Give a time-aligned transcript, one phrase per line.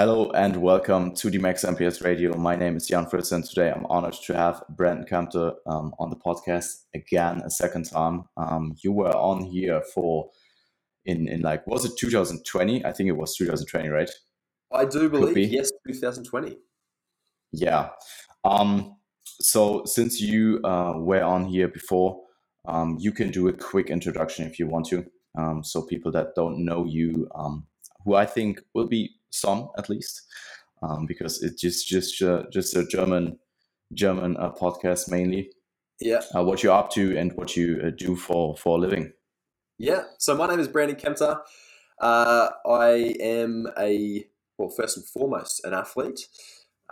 [0.00, 2.34] Hello and welcome to the Max MPS Radio.
[2.34, 6.08] My name is Jan Fritz, and today I'm honored to have Brandon Kempter um, on
[6.08, 8.24] the podcast again, a second time.
[8.38, 10.30] Um, you were on here for
[11.04, 12.82] in in like was it 2020?
[12.82, 14.10] I think it was 2020, right?
[14.72, 15.44] I do believe be.
[15.44, 16.56] yes, 2020.
[17.52, 17.90] Yeah.
[18.42, 18.96] Um,
[19.26, 22.22] so since you uh, were on here before,
[22.66, 25.04] um, you can do a quick introduction if you want to.
[25.36, 27.66] Um, so people that don't know you, um,
[28.06, 30.22] who I think will be some at least,
[30.82, 33.38] um, because it's just just uh, just a German
[33.94, 35.50] German uh, podcast mainly.
[36.00, 36.20] Yeah.
[36.34, 39.12] Uh, what you're up to and what you uh, do for for a living.
[39.78, 40.04] Yeah.
[40.18, 41.40] So my name is Brandon Kempter.
[42.00, 44.24] Uh, I am a
[44.60, 46.28] well, first and foremost, an athlete,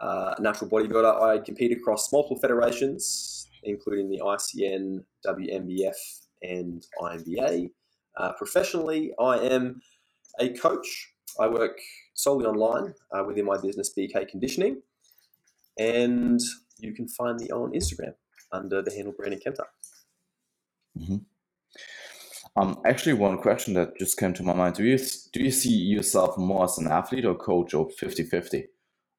[0.01, 1.23] uh, natural bodybuilder.
[1.23, 7.71] I compete across multiple federations, including the ICN, WNBF, and INBA.
[8.17, 9.81] Uh, professionally, I am
[10.41, 11.13] a coach.
[11.41, 11.79] I work
[12.15, 14.83] solely online uh, within my business, BK Conditioning,
[15.79, 16.41] and
[16.79, 18.15] you can find me on Instagram
[18.53, 19.67] under the handle Brandon Kempter.
[20.99, 21.17] Mm-hmm.
[22.57, 24.99] Um, actually, one question that just came to my mind: Do you
[25.33, 28.65] do you see yourself more as an athlete or coach, or 50-50?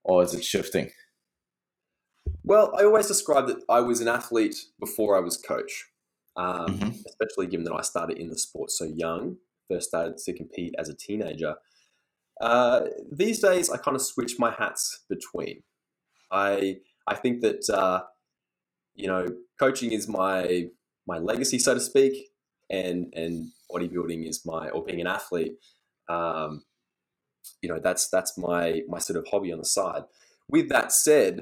[0.04, 0.90] or is it shifting?
[2.44, 5.88] Well, I always described that I was an athlete before I was coach,
[6.36, 6.90] um, mm-hmm.
[7.08, 9.38] especially given that I started in the sport so young.
[9.70, 11.56] First started to compete as a teenager.
[12.40, 15.64] Uh, these days, I kind of switch my hats between.
[16.32, 18.02] I I think that uh,
[18.96, 19.28] you know
[19.60, 20.68] coaching is my
[21.08, 22.30] my legacy, so to speak,
[22.70, 25.54] and and bodybuilding is my or being an athlete.
[26.08, 26.64] Um,
[27.62, 30.04] you know that's that's my my sort of hobby on the side.
[30.48, 31.42] With that said,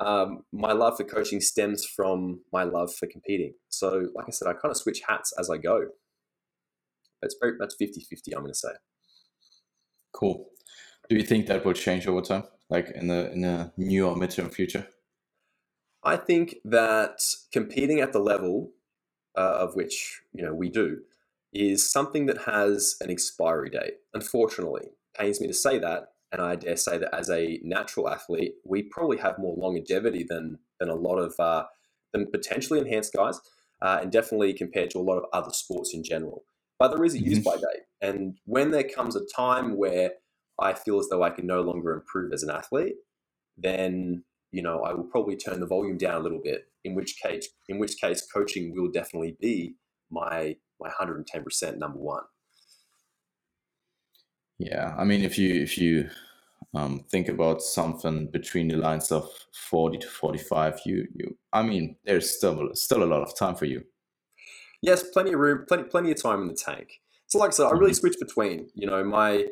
[0.00, 3.54] um, my love for coaching stems from my love for competing.
[3.68, 5.86] So, like I said, I kind of switch hats as I go.
[7.22, 8.68] It's very that's 50 50, I'm going to say.
[10.16, 10.48] Cool.
[11.10, 14.16] Do you think that will change over time, like in the in the near or
[14.16, 14.88] midterm future?
[16.02, 17.20] I think that
[17.52, 18.72] competing at the level
[19.36, 21.02] uh, of which you know we do
[21.52, 23.98] is something that has an expiry date.
[24.14, 28.54] Unfortunately, pains me to say that, and I dare say that as a natural athlete,
[28.64, 31.64] we probably have more longevity than than a lot of uh,
[32.14, 33.38] than potentially enhanced guys,
[33.82, 36.44] uh, and definitely compared to a lot of other sports in general.
[36.78, 37.44] But there is a use mm-hmm.
[37.44, 40.12] by date, and when there comes a time where
[40.58, 42.96] I feel as though I can no longer improve as an athlete,
[43.56, 46.68] then you know I will probably turn the volume down a little bit.
[46.84, 49.74] In which case, in which case, coaching will definitely be
[50.10, 52.22] my my hundred and ten percent number one.
[54.58, 56.08] Yeah, I mean, if you if you
[56.74, 61.96] um, think about something between the lines of forty to forty-five, you you, I mean,
[62.04, 63.84] there's still still a lot of time for you.
[64.82, 67.00] Yes, plenty of room, plenty plenty of time in the tank.
[67.28, 67.94] So, like I said, I really mm-hmm.
[67.94, 68.68] switch between.
[68.74, 69.46] You know, my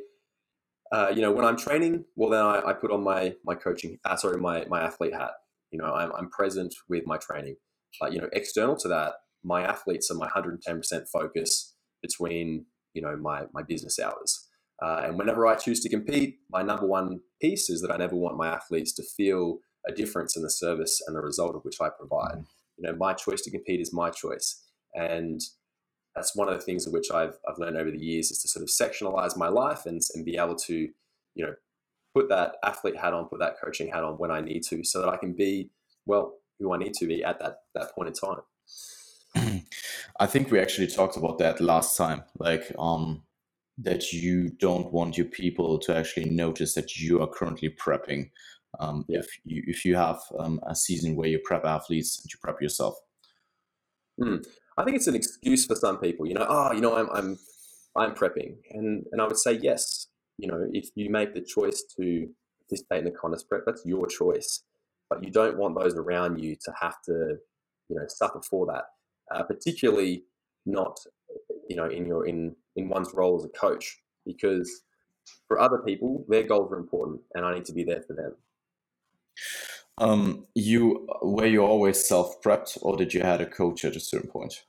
[0.93, 3.99] uh, you know, when I'm training, well, then I, I put on my my coaching,
[4.05, 5.33] uh, sorry, my my athlete hat.
[5.71, 7.57] You know, I'm, I'm present with my training.
[8.01, 13.17] But you know, external to that, my athletes are my 110% focus between you know
[13.17, 14.49] my my business hours.
[14.83, 18.17] Uh, and whenever I choose to compete, my number one piece is that I never
[18.17, 19.59] want my athletes to feel
[19.89, 22.39] a difference in the service and the result of which I provide.
[22.39, 22.79] Mm-hmm.
[22.79, 24.63] You know, my choice to compete is my choice,
[24.95, 25.41] and
[26.15, 28.49] that's one of the things of which I've I've learned over the years is to
[28.49, 30.75] sort of sectionalize my life and and be able to,
[31.35, 31.55] you know,
[32.15, 35.01] put that athlete hat on, put that coaching hat on when I need to, so
[35.01, 35.71] that I can be
[36.07, 39.63] well who I need to be at that that point in time.
[40.21, 42.23] I think we actually talked about that last time.
[42.39, 43.23] Like, um,
[43.79, 48.31] that you don't want your people to actually notice that you are currently prepping.
[48.79, 49.21] Um, yeah.
[49.21, 52.61] If you if you have um, a season where you prep athletes and you prep
[52.61, 52.95] yourself.
[54.21, 54.47] Mm.
[54.77, 56.27] I think it's an excuse for some people.
[56.27, 57.39] You know, oh, you know, I'm I'm
[57.97, 60.09] I'm prepping, and and I would say yes.
[60.39, 62.29] You know, if you make the choice to
[62.69, 64.63] participate in the contest prep, that's your choice.
[65.09, 67.37] But you don't want those around you to have to,
[67.89, 68.85] you know, suffer for that.
[69.31, 70.25] Uh, particularly
[70.67, 70.99] not
[71.69, 74.83] you know in your in in one's role as a coach because
[75.49, 78.35] for other people their goals are important and i need to be there for them
[79.99, 84.29] um you were you always self-prepped or did you had a coach at a certain
[84.29, 84.65] point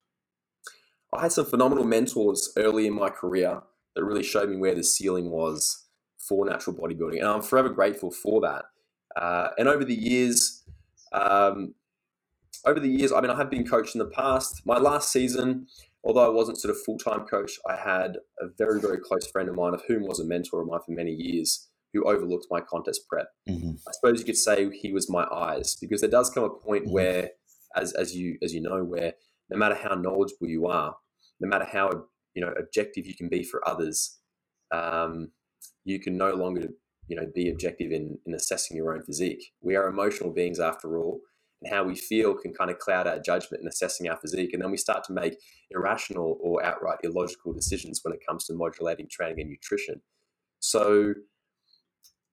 [1.13, 3.61] i had some phenomenal mentors early in my career
[3.95, 5.85] that really showed me where the ceiling was
[6.17, 8.65] for natural bodybuilding and i'm forever grateful for that
[9.15, 10.63] uh, and over the years
[11.13, 11.73] um,
[12.65, 15.67] over the years i mean i have been coached in the past my last season
[16.05, 19.49] although I wasn't sort of full time coach, I had a very, very close friend
[19.49, 22.61] of mine, of whom was a mentor of mine for many years, who overlooked my
[22.61, 23.27] contest prep.
[23.49, 23.71] Mm-hmm.
[23.87, 26.83] I suppose you could say he was my eyes, because there does come a point
[26.85, 26.93] mm-hmm.
[26.93, 27.31] where,
[27.75, 29.13] as as you as you know, where
[29.49, 30.95] no matter how knowledgeable you are,
[31.39, 31.89] no matter how
[32.33, 34.19] you know objective you can be for others,
[34.71, 35.31] um,
[35.83, 36.69] you can no longer
[37.07, 39.53] you know, be objective in, in assessing your own physique.
[39.61, 41.21] We are emotional beings after all,
[41.61, 44.51] and how we feel can kind of cloud our judgment in assessing our physique.
[44.53, 45.37] And then we start to make
[45.71, 50.01] irrational or outright illogical decisions when it comes to modulating training and nutrition.
[50.59, 51.13] So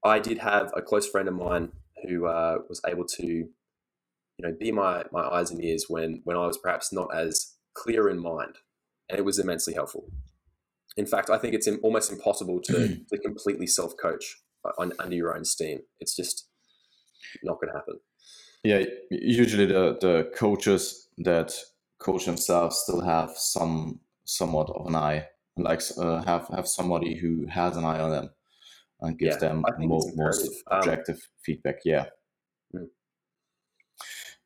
[0.05, 1.73] I did have a close friend of mine
[2.06, 3.49] who uh, was able to,
[4.43, 7.55] you know, be my, my eyes and ears when, when I was perhaps not as
[7.75, 8.56] clear in mind.
[9.09, 10.11] And it was immensely helpful.
[10.97, 14.39] In fact, I think it's almost impossible to, to completely self coach
[14.79, 15.81] under your own steam.
[16.00, 16.49] It's just
[17.43, 18.00] not going to happen.
[18.62, 21.55] Yeah, usually the, the coaches that
[21.99, 27.47] coach themselves still have some somewhat of an eye, like uh, have have somebody who
[27.47, 28.31] has an eye on them
[29.00, 30.33] and gives yeah, them more, more
[30.71, 31.77] objective um, feedback.
[31.85, 32.05] Yeah.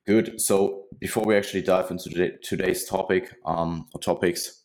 [0.07, 0.13] Hmm.
[0.13, 0.41] Good.
[0.41, 4.63] So before we actually dive into today, today's topic um, or topics,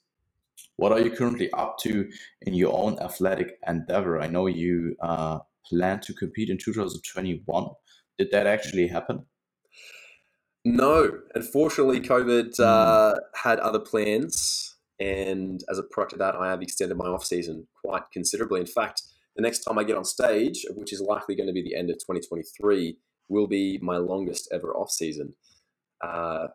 [0.78, 2.10] what are you currently up to
[2.42, 4.20] in your own athletic endeavor?
[4.20, 7.68] I know you uh, plan to compete in 2021.
[8.18, 9.26] Did that actually happen?
[10.64, 12.64] No, unfortunately, COVID hmm.
[12.64, 17.26] uh, had other plans, and as a product of that, I have extended my off
[17.26, 18.60] season quite considerably.
[18.60, 19.02] In fact,
[19.36, 21.90] the next time I get on stage, which is likely going to be the end
[21.90, 22.98] of 2023,
[23.32, 25.34] will be my longest ever off season,
[26.02, 26.48] uh,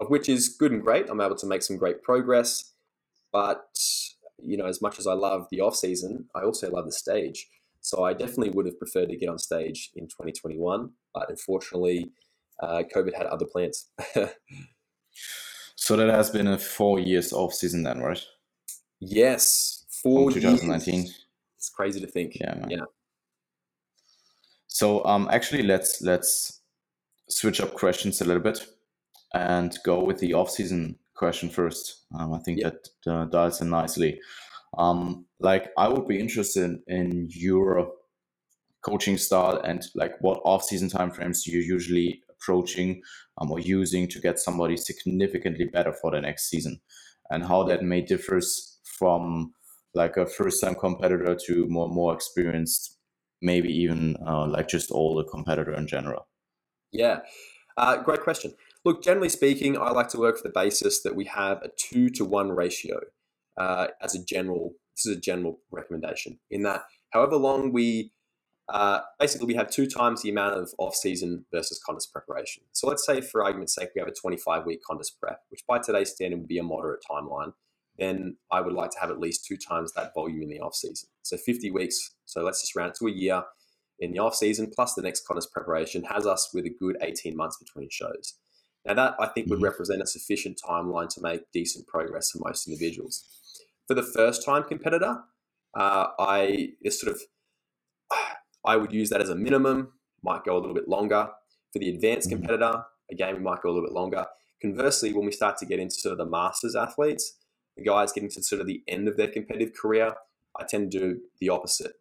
[0.00, 1.08] of which is good and great.
[1.08, 2.72] I'm able to make some great progress,
[3.32, 3.66] but
[4.38, 7.48] you know, as much as I love the off season, I also love the stage.
[7.80, 12.12] So I definitely would have preferred to get on stage in 2021, but unfortunately,
[12.62, 13.88] uh, COVID had other plans.
[15.74, 18.24] so that has been a four years off season then, right?
[19.00, 20.94] Yes, four From 2019.
[20.94, 21.26] Years.
[21.56, 22.36] It's crazy to think.
[22.40, 22.70] Yeah, man.
[22.70, 22.84] yeah.
[24.72, 26.60] So um, actually, let's let's
[27.28, 28.66] switch up questions a little bit
[29.34, 32.04] and go with the off-season question first.
[32.18, 32.70] Um, I think yeah.
[32.70, 34.18] that uh, dials in nicely.
[34.78, 37.92] Um, like, I would be interested in your
[38.80, 43.02] coaching style and like what off-season timeframes you're usually approaching
[43.38, 46.80] um, or using to get somebody significantly better for the next season,
[47.30, 49.52] and how that may differs from
[49.94, 52.98] like a first-time competitor to more more experienced,
[53.42, 56.28] maybe even uh, like just all the competitor in general.
[56.92, 57.20] Yeah,
[57.76, 58.54] uh, great question.
[58.84, 62.08] Look, generally speaking, I like to work for the basis that we have a two
[62.10, 63.00] to one ratio
[63.56, 64.74] uh, as a general.
[64.96, 68.12] This is a general recommendation in that however long we
[68.68, 72.62] uh, basically we have two times the amount of off-season versus contest preparation.
[72.72, 76.10] So let's say, for argument's sake, we have a 25-week contest prep, which by today's
[76.10, 77.52] standard would be a moderate timeline.
[77.98, 81.08] Then I would like to have at least two times that volume in the off-season.
[81.22, 82.14] So 50 weeks.
[82.24, 83.42] So let's just round it to a year
[83.98, 87.58] in the off-season plus the next contest preparation has us with a good 18 months
[87.58, 88.38] between shows.
[88.84, 89.64] Now that I think would mm-hmm.
[89.64, 93.24] represent a sufficient timeline to make decent progress for most individuals.
[93.86, 95.18] For the first-time competitor,
[95.78, 97.22] uh, I sort of
[98.64, 99.92] I would use that as a minimum,
[100.22, 101.28] might go a little bit longer.
[101.72, 102.38] For the advanced mm-hmm.
[102.38, 104.26] competitor, again, we might go a little bit longer.
[104.60, 107.38] Conversely, when we start to get into sort of the masters athletes,
[107.84, 110.14] guys getting to sort of the end of their competitive career,
[110.58, 111.92] I tend to do the opposite,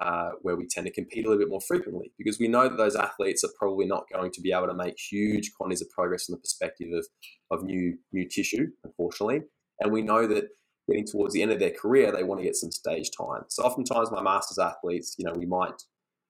[0.00, 2.76] uh, where we tend to compete a little bit more frequently because we know that
[2.76, 6.26] those athletes are probably not going to be able to make huge quantities of progress
[6.26, 7.06] from the perspective of,
[7.50, 9.42] of new new tissue, unfortunately.
[9.80, 10.44] And we know that
[10.88, 13.42] getting towards the end of their career, they want to get some stage time.
[13.48, 15.82] So oftentimes my masters athletes, you know, we might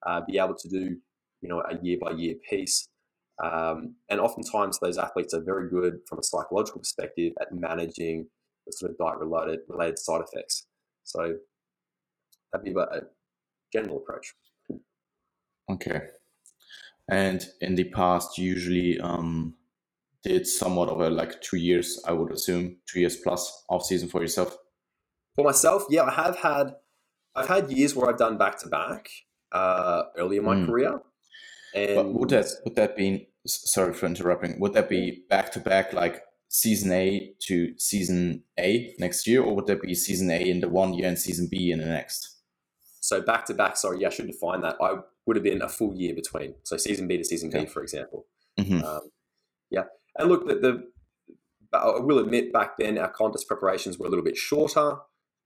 [0.05, 0.97] uh, be able to do
[1.41, 2.89] you know a year by year piece.
[3.43, 8.27] Um, and oftentimes those athletes are very good from a psychological perspective at managing
[8.71, 10.67] sort of diet related related side effects.
[11.03, 11.35] So
[12.51, 13.01] that'd be a
[13.71, 14.33] general approach.
[15.69, 16.01] Okay.
[17.09, 19.55] And in the past, usually um,
[20.23, 24.09] did somewhat of a like two years, I would assume, two years plus off season
[24.09, 24.57] for yourself.
[25.35, 26.75] For myself, yeah, I have had,
[27.35, 29.09] I've had years where I've done back to back
[29.51, 30.65] uh, early in my mm.
[30.65, 30.99] career.
[31.75, 34.59] And but would that would that be sorry for interrupting?
[34.59, 39.55] Would that be back to back like season A to season A next year, or
[39.55, 42.35] would that be season A in the one year and season B in the next?
[43.01, 43.77] So back to back.
[43.77, 44.75] Sorry, yeah, I should define that.
[44.81, 46.55] I would have been a full year between.
[46.63, 48.25] So season B to season B, for example.
[48.59, 48.83] Mm-hmm.
[48.83, 49.01] Um,
[49.69, 49.83] yeah,
[50.17, 50.83] and look, the, the
[51.73, 54.97] I will admit back then our contest preparations were a little bit shorter.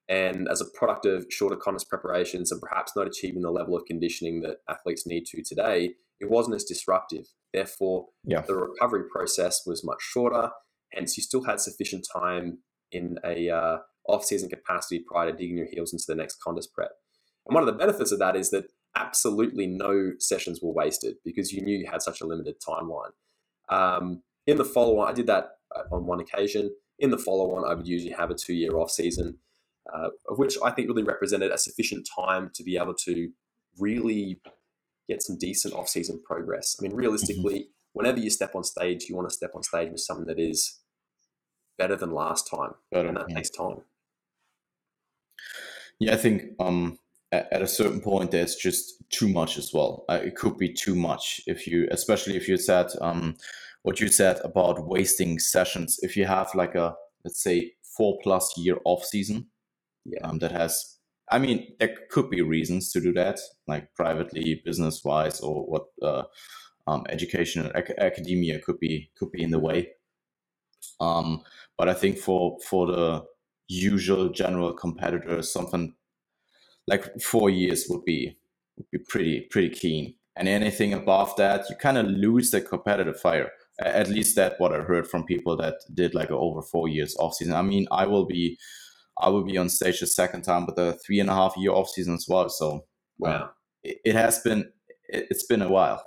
[0.08, 3.86] And as a product of shorter contest preparations and perhaps not achieving the level of
[3.86, 7.28] conditioning that athletes need to today, it wasn't as disruptive.
[7.54, 8.42] Therefore, yeah.
[8.42, 10.52] the recovery process was much shorter.
[10.94, 12.60] Hence, you still had sufficient time
[12.92, 16.92] in a uh, off-season capacity prior to digging your heels into the next contest prep.
[17.48, 21.54] And one of the benefits of that is that absolutely no sessions were wasted because
[21.54, 23.12] you knew you had such a limited timeline.
[23.70, 26.72] Um, in the follow-on, I did that uh, on one occasion.
[27.00, 29.38] In the follow-on, I would usually have a two-year off-season
[29.92, 33.30] uh, of which I think really represented a sufficient time to be able to
[33.80, 34.40] really
[35.08, 36.76] get some decent off-season progress.
[36.80, 37.70] I mean, realistically, mm-hmm.
[37.94, 40.80] whenever you step on stage, you want to step on stage with something that is
[41.78, 43.36] better than last time, better, and that yeah.
[43.36, 43.82] takes time.
[46.00, 46.98] Yeah, I think um,
[47.32, 50.06] at, at, a certain point, there's just too much as well.
[50.10, 53.36] Uh, it could be too much if you, especially if you said um,
[53.84, 56.00] what you said about wasting sessions.
[56.02, 59.48] If you have like a let's say four plus year off season,
[60.06, 60.20] yeah.
[60.24, 60.98] um, that has
[61.32, 65.86] I mean, there could be reasons to do that, like privately, business wise, or what
[66.02, 66.24] uh,
[66.88, 69.90] um, education ac- academia could be could be in the way.
[71.00, 71.42] Um,
[71.78, 73.24] but I think for for the
[73.68, 75.94] usual general competitors, something
[76.88, 78.38] like four years would be
[78.78, 80.16] would be pretty pretty keen.
[80.36, 83.52] And anything above that, you kind of lose the competitive fire.
[83.80, 87.36] At least that what I heard from people that did like over four years off
[87.36, 87.54] season.
[87.54, 88.58] I mean, I will be
[89.20, 91.72] I will be on stage the second time with a three and a half year
[91.72, 92.50] off season as well.
[92.50, 92.86] So
[93.18, 93.52] wow,
[93.84, 94.72] it, it has been
[95.10, 96.04] it, has been a while.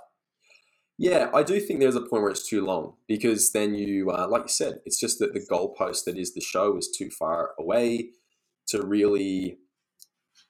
[0.97, 4.27] Yeah, I do think there's a point where it's too long because then you, uh,
[4.29, 7.51] like you said, it's just that the goalpost that is the show is too far
[7.59, 8.11] away
[8.67, 9.57] to really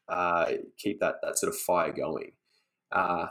[0.07, 2.33] uh, keep that that sort of fire going.
[2.91, 3.27] Uh,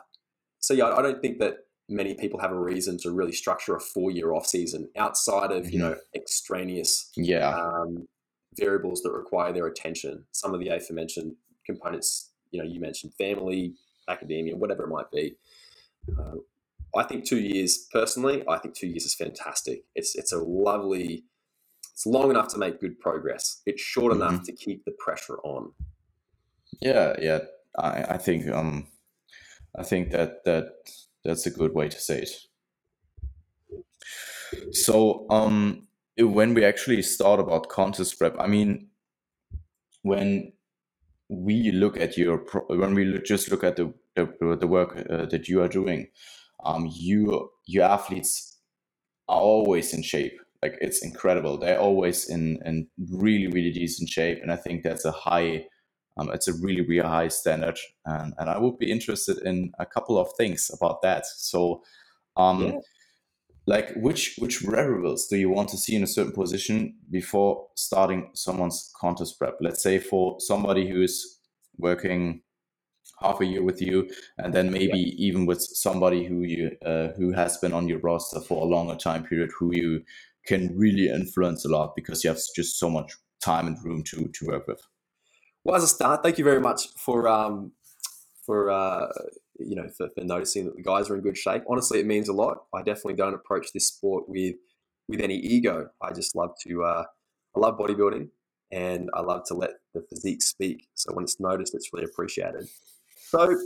[0.59, 3.81] so yeah, I don't think that many people have a reason to really structure a
[3.81, 5.91] four year off season outside of you mm-hmm.
[5.91, 8.09] know extraneous yeah um,
[8.57, 10.25] variables that require their attention.
[10.33, 11.35] Some of the aforementioned
[11.67, 13.75] components, you know, you mentioned family,
[14.09, 15.37] academia, whatever it might be.
[16.09, 16.37] Uh,
[16.97, 19.85] I think two years, personally, I think two years is fantastic.
[19.95, 21.25] It's it's a lovely,
[21.93, 23.63] it's long enough to make good progress.
[23.67, 24.23] It's short mm-hmm.
[24.23, 25.73] enough to keep the pressure on.
[26.81, 27.41] Yeah, yeah,
[27.79, 28.89] I, I think um,
[29.77, 30.73] I think that that
[31.25, 32.31] that's a good way to say it.
[34.73, 35.87] So um,
[36.19, 38.89] when we actually start about contest prep, I mean,
[40.03, 40.53] when
[41.29, 45.27] we look at your pro- when we just look at the the, the work uh,
[45.27, 46.09] that you are doing,
[46.65, 48.59] um, you your athletes
[49.29, 50.39] are always in shape.
[50.63, 51.59] Like it's incredible.
[51.59, 55.67] They're always in in really really decent shape, and I think that's a high.
[56.17, 59.87] Um, it's a really really high standard, and and I would be interested in a
[59.87, 61.27] couple of things about that.
[61.27, 61.83] So,
[62.37, 62.79] um, yeah
[63.67, 68.31] like which which variables do you want to see in a certain position before starting
[68.35, 71.39] someone's contest prep let's say for somebody who is
[71.79, 72.43] working
[73.25, 75.27] half a year with you and then maybe yeah.
[75.29, 78.97] even with somebody who you uh, who has been on your roster for a longer
[78.97, 80.03] time period who you
[80.47, 83.13] can really influence a lot because you have just so much
[83.43, 84.81] time and room to to work with
[85.65, 87.73] well as a start thank you very much for um
[88.45, 89.09] for uh
[89.59, 91.63] you know, for, for noticing that the guys are in good shape.
[91.69, 92.65] Honestly, it means a lot.
[92.75, 94.57] I definitely don't approach this sport with
[95.09, 95.89] with any ego.
[96.01, 96.85] I just love to.
[96.85, 97.05] Uh,
[97.57, 98.29] I love bodybuilding,
[98.73, 100.89] and I love to let the physique speak.
[100.95, 102.69] So when it's noticed, it's really appreciated.
[103.35, 103.59] So,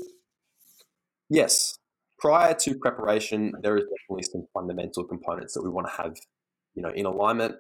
[1.29, 1.79] yes,
[2.19, 6.17] prior to preparation, there is definitely some fundamental components that we want to have,
[6.75, 7.57] you know, in alignment.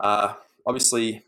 [0.00, 0.34] Uh,
[0.68, 1.24] obviously,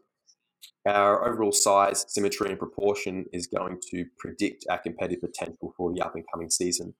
[0.87, 6.01] our overall size, symmetry, and proportion is going to predict our competitive potential for the
[6.01, 6.95] up and coming season.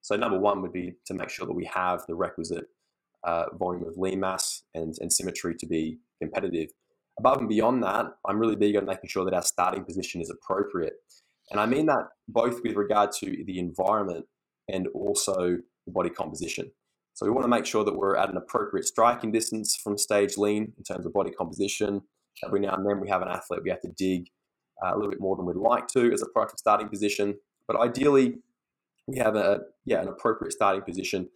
[0.00, 2.66] So, number one would be to make sure that we have the requisite
[3.24, 6.68] uh, volume of lean mass and, and symmetry to be competitive.
[7.18, 10.30] Above and beyond that, I'm really big on making sure that our starting position is
[10.30, 10.94] appropriate.
[11.50, 14.26] And I mean that both with regard to the environment
[14.68, 16.70] and also the body composition.
[17.14, 20.36] So we want to make sure that we're at an appropriate striking distance from stage
[20.36, 22.02] lean in terms of body composition,
[22.42, 24.28] Every now and then we have an athlete we have to dig
[24.84, 27.36] uh, a little bit more than we'd like to as a product of starting position.
[27.68, 28.36] But ideally,
[29.06, 31.28] we have a yeah an appropriate starting position.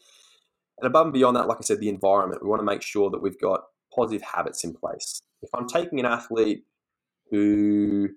[0.78, 2.42] And above and beyond that, like I said, the environment.
[2.42, 3.62] We want to make sure that we've got
[3.94, 5.22] positive habits in place.
[5.42, 6.64] If I'm taking an athlete
[7.30, 8.08] who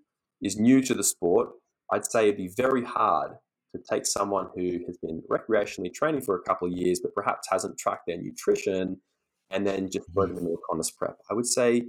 [0.41, 1.50] is new to the sport,
[1.91, 3.31] I'd say it'd be very hard
[3.75, 7.48] to take someone who has been recreationally training for a couple of years, but perhaps
[7.50, 9.01] hasn't tracked their nutrition,
[9.50, 11.17] and then just throw them into a contest prep.
[11.29, 11.83] I would say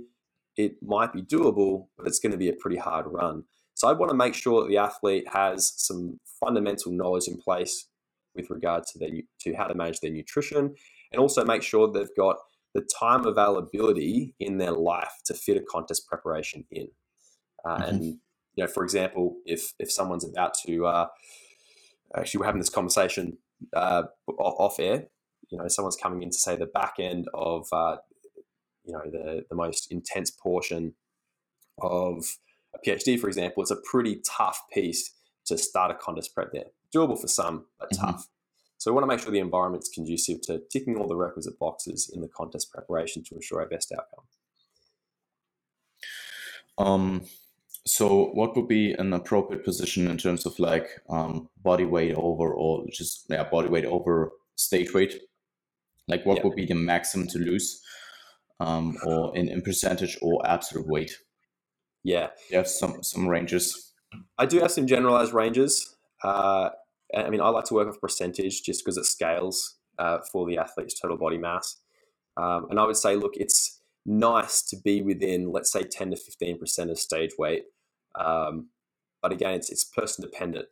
[0.56, 3.44] it might be doable, but it's going to be a pretty hard run.
[3.74, 7.88] So I want to make sure that the athlete has some fundamental knowledge in place
[8.34, 10.74] with regard to their to how to manage their nutrition,
[11.12, 12.36] and also make sure they've got
[12.74, 16.88] the time availability in their life to fit a contest preparation in.
[17.64, 17.82] Uh, mm-hmm.
[17.82, 18.18] And
[18.54, 21.06] you know, for example, if if someone's about to uh,
[22.16, 23.38] actually we're having this conversation
[23.74, 24.04] uh,
[24.38, 25.06] off air,
[25.50, 27.96] you know, someone's coming in to say the back end of uh,
[28.84, 30.94] you know the the most intense portion
[31.80, 32.24] of
[32.74, 35.14] a PhD, for example, it's a pretty tough piece
[35.46, 36.66] to start a contest prep there.
[36.94, 38.06] Doable for some, but mm-hmm.
[38.06, 38.28] tough.
[38.78, 42.10] So we want to make sure the environment's conducive to ticking all the requisite boxes
[42.12, 44.24] in the contest preparation to ensure our best outcome.
[46.78, 47.22] Um,
[47.84, 52.52] So, what would be an appropriate position in terms of like um, body weight over,
[52.52, 55.20] or just yeah, body weight over stage weight?
[56.08, 56.44] Like, what yeah.
[56.44, 57.82] would be the maximum to lose,
[58.60, 61.16] um, or in, in percentage or absolute weight?
[62.04, 63.92] Yeah, you have some some ranges.
[64.38, 65.96] I do have some generalized ranges.
[66.22, 66.70] Uh,
[67.16, 70.58] I mean, I like to work with percentage just because it scales uh, for the
[70.58, 71.76] athlete's total body mass.
[72.36, 76.16] Um, and I would say, look, it's nice to be within, let's say, 10 to
[76.16, 77.64] 15% of stage weight.
[78.18, 78.68] Um,
[79.20, 80.66] but again, it's, it's person dependent.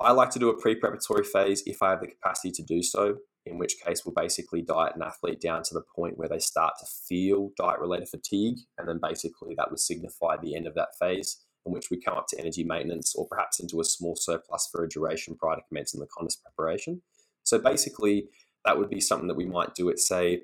[0.00, 2.82] I like to do a pre preparatory phase if I have the capacity to do
[2.82, 6.38] so, in which case we'll basically diet an athlete down to the point where they
[6.38, 8.58] start to feel diet related fatigue.
[8.76, 12.18] And then basically that would signify the end of that phase in which we come
[12.18, 15.62] up to energy maintenance or perhaps into a small surplus for a duration prior to
[15.68, 17.00] commencing the contest preparation.
[17.42, 18.28] So basically,
[18.64, 20.42] that would be something that we might do at, say,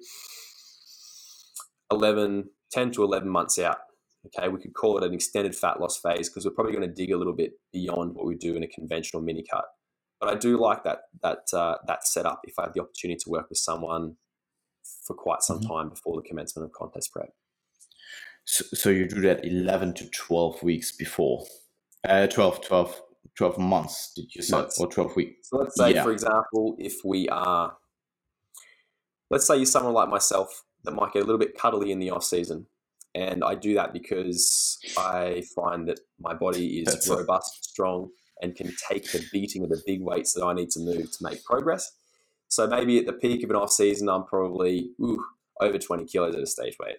[1.90, 3.78] 11, 10 to 11 months out.
[4.26, 6.94] Okay, we could call it an extended fat loss phase because we're probably going to
[6.94, 9.64] dig a little bit beyond what we do in a conventional mini cut.
[10.20, 13.30] But I do like that that uh, that setup if I have the opportunity to
[13.30, 14.16] work with someone
[15.06, 15.72] for quite some mm-hmm.
[15.72, 17.30] time before the commencement of contest prep.
[18.44, 21.44] So, so, you do that 11 to 12 weeks before,
[22.08, 23.02] uh, 12, 12,
[23.36, 24.80] 12 months, did you say, months.
[24.80, 25.50] or 12 weeks?
[25.50, 26.02] So let's say, yeah.
[26.02, 27.76] for example, if we are,
[29.30, 32.10] let's say you're someone like myself that might get a little bit cuddly in the
[32.10, 32.66] off season.
[33.14, 37.64] And I do that because I find that my body is That's robust, it.
[37.64, 38.10] strong,
[38.40, 41.24] and can take the beating of the big weights that I need to move to
[41.24, 41.90] make progress.
[42.48, 45.24] So maybe at the peak of an off season, I'm probably ooh,
[45.60, 46.96] over 20 kilos at a stage weight.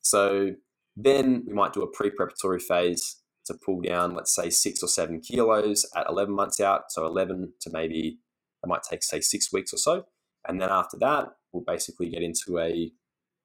[0.00, 0.52] So
[0.96, 4.88] then we might do a pre preparatory phase to pull down, let's say, six or
[4.88, 6.92] seven kilos at 11 months out.
[6.92, 8.18] So 11 to maybe,
[8.62, 10.04] it might take, say, six weeks or so.
[10.46, 12.92] And then after that, we'll basically get into a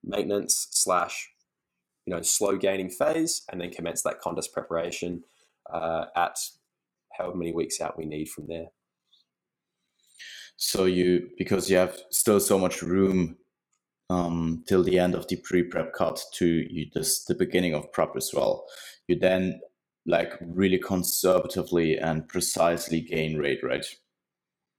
[0.04, 1.30] maintenance slash
[2.06, 5.24] you know slow gaining phase and then commence that contest preparation
[5.72, 6.38] uh, at
[7.18, 8.68] however many weeks out we need from there.
[10.56, 13.38] So you because you have still so much room
[14.10, 18.16] um, till the end of the pre-prep cut to you just the beginning of prep
[18.16, 18.66] as well
[19.08, 19.60] you then
[20.06, 23.86] like really conservatively and precisely gain rate right?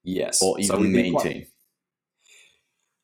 [0.03, 0.43] Yes.
[0.43, 1.49] Or even so maintain quite,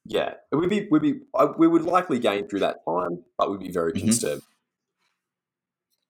[0.05, 1.21] yeah, it would be would be
[1.57, 4.07] we would likely gain through that time, but we'd be very mm-hmm.
[4.07, 4.45] conservative.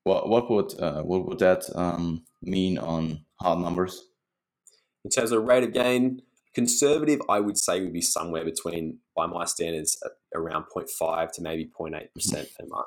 [0.02, 4.04] What what would uh, what would that um, mean on hard numbers?
[5.04, 6.22] In terms of rate of gain,
[6.54, 10.02] conservative, I would say would be somewhere between, by my standards,
[10.34, 12.86] around 0.5 to maybe 0.8 percent per month.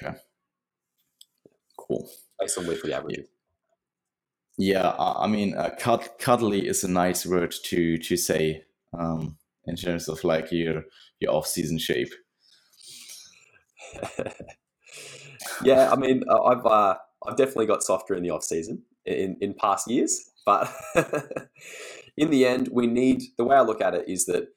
[0.00, 0.18] Okay,
[1.76, 2.08] cool.
[2.38, 3.26] Based on weekly averages.
[4.58, 5.70] Yeah, I mean, uh,
[6.18, 8.64] cuddly is a nice word to to say.
[8.96, 9.37] Um,
[9.68, 10.84] in terms of like your
[11.20, 12.12] your off season shape?
[15.62, 19.54] yeah, I mean, I've uh, I've definitely got softer in the off season in in
[19.54, 20.72] past years, but
[22.16, 24.48] in the end, we need the way I look at it is that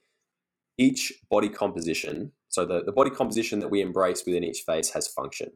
[0.78, 5.08] each body composition, so the, the body composition that we embrace within each phase has
[5.08, 5.52] function,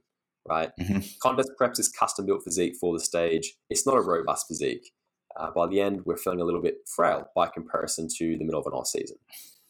[0.48, 0.72] right?
[0.80, 1.00] Mm-hmm.
[1.22, 3.56] Contest preps is custom built physique for the stage.
[3.70, 4.92] It's not a robust physique
[5.36, 8.60] uh, by the end, we're feeling a little bit frail by comparison to the middle
[8.60, 9.18] of an off season.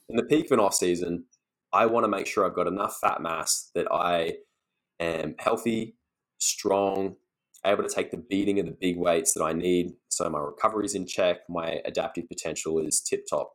[0.09, 1.25] In the peak of an off season,
[1.73, 4.35] I want to make sure I've got enough fat mass that I
[4.99, 5.95] am healthy,
[6.37, 7.15] strong,
[7.65, 9.93] able to take the beating of the big weights that I need.
[10.09, 13.53] So my recovery is in check, my adaptive potential is tip top.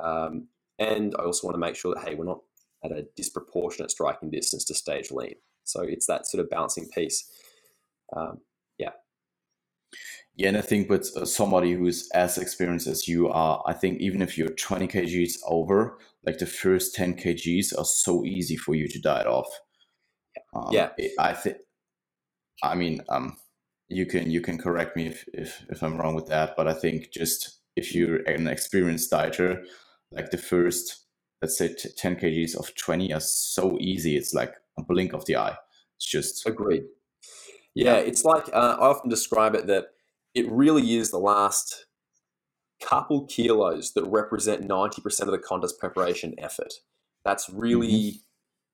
[0.00, 2.40] Um, and I also want to make sure that, hey, we're not
[2.84, 5.34] at a disproportionate striking distance to stage lean.
[5.64, 7.30] So it's that sort of balancing piece.
[8.14, 8.40] Um,
[10.36, 10.48] yeah.
[10.48, 14.22] And I think with uh, somebody who's as experienced as you are, I think even
[14.22, 18.88] if you're 20 kgs over, like the first 10 kgs are so easy for you
[18.88, 19.48] to diet off.
[20.54, 21.56] Um, yeah, I think.
[22.62, 23.36] I mean, um,
[23.88, 26.72] you can you can correct me if, if if I'm wrong with that, but I
[26.72, 29.64] think just if you're an experienced dieter,
[30.10, 31.04] like the first
[31.42, 34.16] let's say t- 10 kgs of 20 are so easy.
[34.16, 35.56] It's like a blink of the eye.
[35.96, 36.84] It's just agreed.
[37.74, 39.88] Yeah, it's like uh, I often describe it that
[40.34, 41.86] it really is the last
[42.82, 46.74] couple kilos that represent 90% of the contest preparation effort.
[47.24, 48.18] That's really, mm-hmm.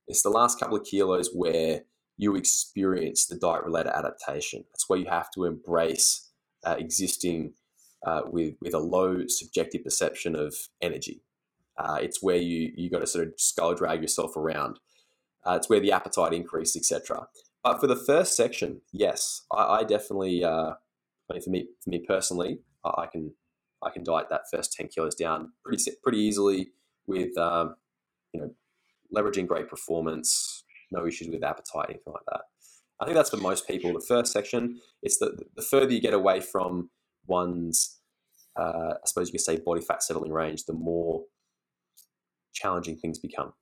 [0.08, 1.82] it's the last couple of kilos where
[2.16, 4.64] you experience the diet related adaptation.
[4.72, 6.28] That's where you have to embrace
[6.64, 7.54] uh, existing
[8.04, 11.22] uh, with, with a low subjective perception of energy.
[11.78, 14.78] Uh, it's where you you got to sort of skull drag yourself around.
[15.46, 17.26] Uh, it's where the appetite increase, etc.
[17.64, 20.44] But for the first section, yes, I, I definitely
[21.30, 23.32] uh, but for me, for me personally, I can
[23.82, 26.68] I can diet that first ten kilos down pretty pretty easily
[27.06, 27.76] with um,
[28.32, 28.50] you know
[29.14, 32.42] leveraging great performance, no issues with appetite, anything like that.
[33.00, 33.92] I think that's for most people.
[33.92, 36.90] The first section, it's the the further you get away from
[37.26, 38.00] one's,
[38.58, 41.24] uh, I suppose you could say, body fat settling range, the more
[42.52, 43.54] challenging things become.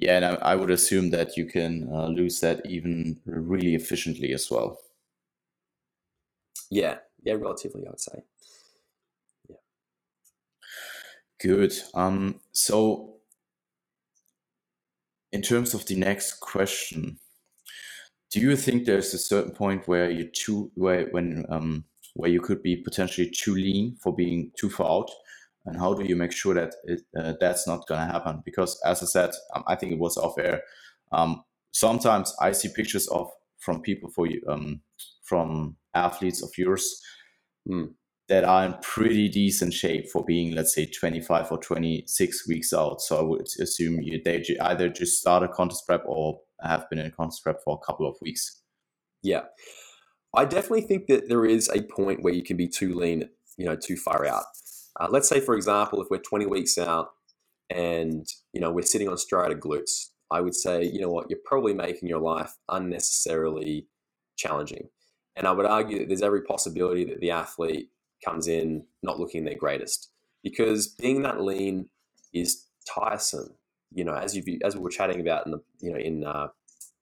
[0.00, 4.32] Yeah, and I, I would assume that you can uh, lose that even really efficiently
[4.32, 4.78] as well.
[6.70, 8.22] Yeah, yeah, relatively, I would say.
[9.48, 9.56] Yeah.
[11.40, 11.74] Good.
[11.94, 13.16] Um, so,
[15.32, 17.18] in terms of the next question,
[18.30, 22.40] do you think there's a certain point where you too where when um where you
[22.40, 25.10] could be potentially too lean for being too far out?
[25.66, 28.80] and how do you make sure that it, uh, that's not going to happen because
[28.86, 30.62] as i said um, i think it was off air
[31.12, 34.80] um, sometimes i see pictures of from people for you um,
[35.22, 37.00] from athletes of yours
[37.68, 37.88] mm.
[38.28, 43.00] that are in pretty decent shape for being let's say 25 or 26 weeks out
[43.00, 46.98] so i would assume you they either just start a contest prep or have been
[46.98, 48.62] in contest prep for a couple of weeks
[49.22, 49.42] yeah
[50.36, 53.64] i definitely think that there is a point where you can be too lean you
[53.64, 54.44] know too far out
[54.98, 57.10] uh, let's say, for example, if we're 20 weeks out
[57.70, 61.38] and you know we're sitting on striated glutes, I would say, you know what, you're
[61.44, 63.88] probably making your life unnecessarily
[64.36, 64.88] challenging.
[65.38, 67.90] And I would argue that there's every possibility that the athlete
[68.24, 70.10] comes in not looking their greatest
[70.42, 71.88] because being that lean
[72.34, 73.54] is tiresome.
[73.92, 76.48] You know, as you as we were chatting about in the you know in uh,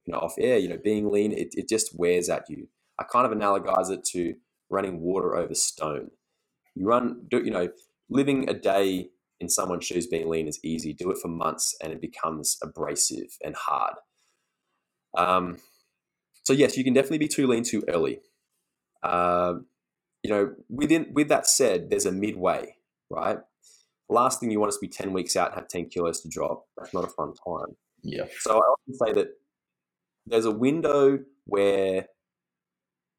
[0.05, 2.69] you know off air, you know, being lean it, it just wears at you.
[2.99, 4.35] I kind of analogize it to
[4.69, 6.11] running water over stone.
[6.75, 7.71] You run, do, you know,
[8.11, 9.09] living a day
[9.41, 10.93] in someone's shoes being lean is easy.
[10.93, 13.95] Do it for months and it becomes abrasive and hard.
[15.17, 15.59] Um,
[16.47, 18.21] so yes, you can definitely be too lean too early.
[19.03, 19.55] Uh,
[20.23, 22.77] you know, within with that said, there's a midway,
[23.11, 23.39] right?
[24.09, 26.29] Last thing you want is to be 10 weeks out and have 10 kilos to
[26.29, 26.67] drop.
[26.77, 27.75] That's not a fun time.
[28.05, 28.27] Yeah.
[28.39, 29.31] So I often say that
[30.25, 32.07] there's a window where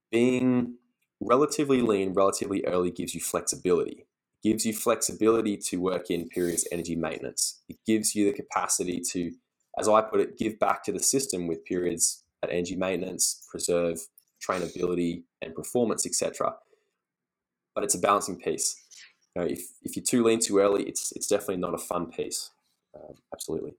[0.10, 0.76] being
[1.20, 4.06] relatively lean relatively early gives you flexibility
[4.42, 7.62] gives you flexibility to work in periods energy maintenance.
[7.68, 9.34] It gives you the capacity to,
[9.78, 14.00] as I put it, give back to the system with periods at energy maintenance, preserve
[14.46, 16.56] trainability and performance, etc.
[17.74, 18.84] But it's a balancing piece.
[19.36, 22.08] You know, if, if you're too lean too early, it's it's definitely not a fun
[22.08, 22.52] piece.
[22.96, 23.76] Uh, absolutely.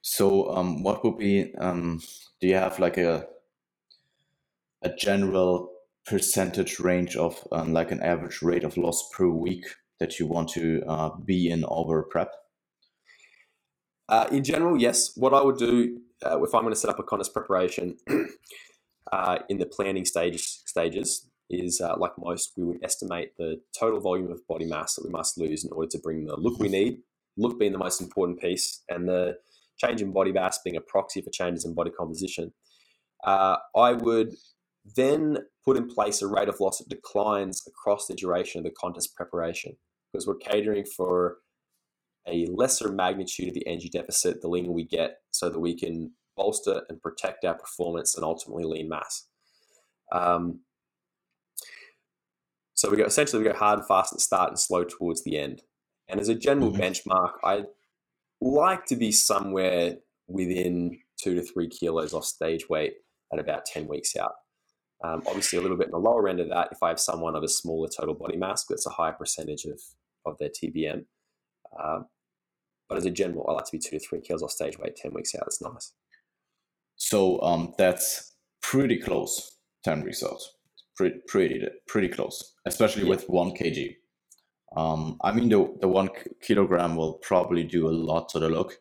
[0.00, 1.54] So, um, what would be?
[1.56, 2.02] Um,
[2.40, 3.26] do you have like a
[4.82, 5.70] a general
[6.06, 9.64] percentage range of um, like an average rate of loss per week
[9.98, 12.30] that you want to uh, be in over prep?
[14.08, 15.16] Uh, in general, yes.
[15.16, 17.96] What I would do uh, if I'm going to set up a contest preparation
[19.12, 24.00] uh, in the planning stage stages is uh, like most, we would estimate the total
[24.00, 26.68] volume of body mass that we must lose in order to bring the look we
[26.68, 26.98] need.
[27.36, 29.36] Look being the most important piece, and the
[29.76, 32.52] change in body mass being a proxy for changes in body composition.
[33.24, 34.34] Uh, I would
[34.96, 38.70] then put in place a rate of loss that declines across the duration of the
[38.70, 39.76] contest preparation
[40.12, 41.38] because we're catering for
[42.26, 46.12] a lesser magnitude of the energy deficit the leaner we get so that we can
[46.36, 49.26] bolster and protect our performance and ultimately lean mass.
[50.12, 50.60] Um,
[52.74, 55.22] so we go essentially we go hard and fast at the start and slow towards
[55.24, 55.62] the end.
[56.08, 56.82] And as a general mm-hmm.
[56.82, 57.64] benchmark, I
[58.40, 62.94] like to be somewhere within two to three kilos off stage weight
[63.32, 64.34] at about 10 weeks out.
[65.02, 67.36] Um, obviously, a little bit in the lower end of that, if I have someone
[67.36, 69.80] of a smaller total body mass, that's a higher percentage of,
[70.24, 71.04] of their TBM.
[71.82, 72.06] Um,
[72.88, 74.96] but as a general, I like to be two to three kilos off stage weight
[74.96, 75.44] 10 weeks out.
[75.46, 75.92] It's nice.
[76.96, 80.40] So um, that's pretty close, 10 weeks out.
[80.96, 83.10] Pretty, pretty, pretty close, especially yeah.
[83.10, 83.96] with 1 kg.
[84.76, 86.10] Um, I mean, the, the one
[86.42, 88.78] kilogram will probably do a lot to the look,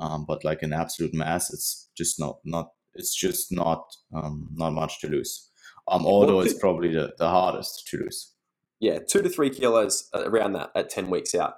[0.00, 4.72] um, but like an absolute mass, it's just not not it's just not um, not
[4.72, 5.50] much to lose.
[5.88, 8.32] Um, although well, it's probably the, the hardest to lose.
[8.80, 11.54] Yeah, two to three kilos uh, around that at 10 weeks out.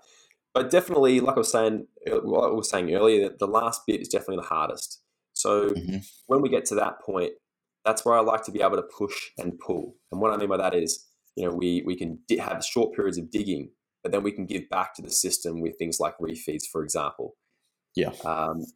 [0.55, 4.01] But definitely, like I was saying, uh, what I was saying earlier, the last bit
[4.01, 5.01] is definitely the hardest.
[5.33, 5.99] So mm-hmm.
[6.27, 7.33] when we get to that point,
[7.85, 9.97] that's where I like to be able to push and pull.
[10.11, 12.95] And what I mean by that is, you know, we we can di- have short
[12.95, 13.71] periods of digging,
[14.03, 17.37] but then we can give back to the system with things like refeeds, for example.
[17.97, 18.13] Yeah.
[18.25, 18.67] Um,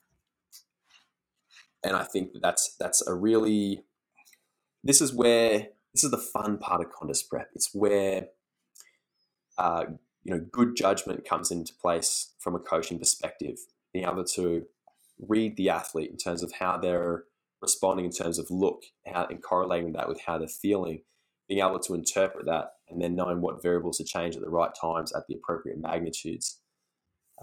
[1.85, 3.85] and I think that's that's a really
[4.83, 7.51] this is where this is the fun part of contest prep.
[7.55, 8.29] It's where
[9.59, 9.85] uh,
[10.27, 13.59] you know good judgment comes into place from a coaching perspective,
[13.93, 14.65] being able to
[15.21, 17.25] read the athlete in terms of how they're
[17.63, 21.03] responding in terms of look, how and correlating that with how they're feeling,
[21.49, 24.73] being able to interpret that, and then knowing what variables to change at the right
[24.79, 26.59] times at the appropriate magnitudes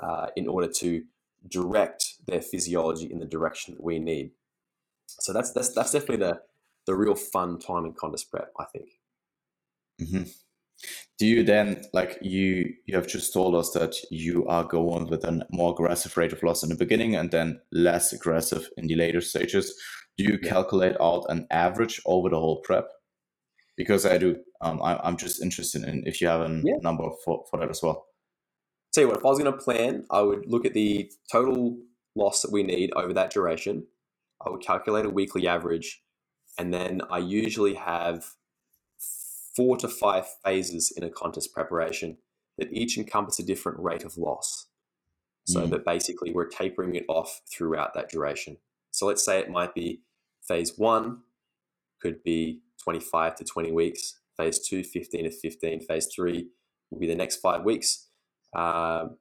[0.01, 1.03] uh, in order to
[1.47, 4.31] direct their physiology in the direction that we need.
[5.07, 6.41] So that's that's that's definitely the
[6.85, 8.89] the real fun time in contest prep, I think.
[10.01, 10.23] Mm-hmm.
[11.19, 15.23] Do you then like you you have just told us that you are going with
[15.23, 18.95] a more aggressive rate of loss in the beginning and then less aggressive in the
[18.95, 19.73] later stages?
[20.17, 22.87] Do you calculate out an average over the whole prep?
[23.77, 24.37] Because I do.
[24.61, 26.75] Um, I, am just interested in if you have a yeah.
[26.81, 28.05] number for, for that as well.
[28.93, 31.77] Tell you what, if I was going to plan, I would look at the total
[32.15, 33.87] loss that we need over that duration.
[34.45, 36.03] I would calculate a weekly average,
[36.59, 38.25] and then I usually have
[39.55, 42.17] four to five phases in a contest preparation
[42.57, 44.67] that each encompass a different rate of loss.
[45.45, 45.69] So mm.
[45.71, 48.57] that basically we're tapering it off throughout that duration.
[48.91, 50.01] So let's say it might be
[50.47, 51.19] phase one
[52.01, 56.47] could be 25 to 20 weeks, phase two, 15 to 15, phase three
[56.89, 58.09] will be the next five weeks.
[58.55, 59.17] Um,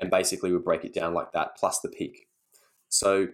[0.00, 2.28] and basically we break it down like that plus the peak.
[2.88, 3.28] So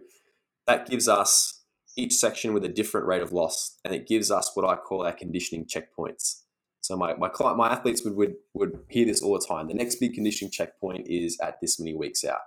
[0.67, 1.60] that gives us
[1.97, 5.05] each section with a different rate of loss, and it gives us what I call
[5.05, 6.43] our conditioning checkpoints.
[6.83, 9.69] So my, my client, my athletes would, would would hear this all the time.
[9.69, 12.41] The next big conditioning checkpoint is at this many weeks out.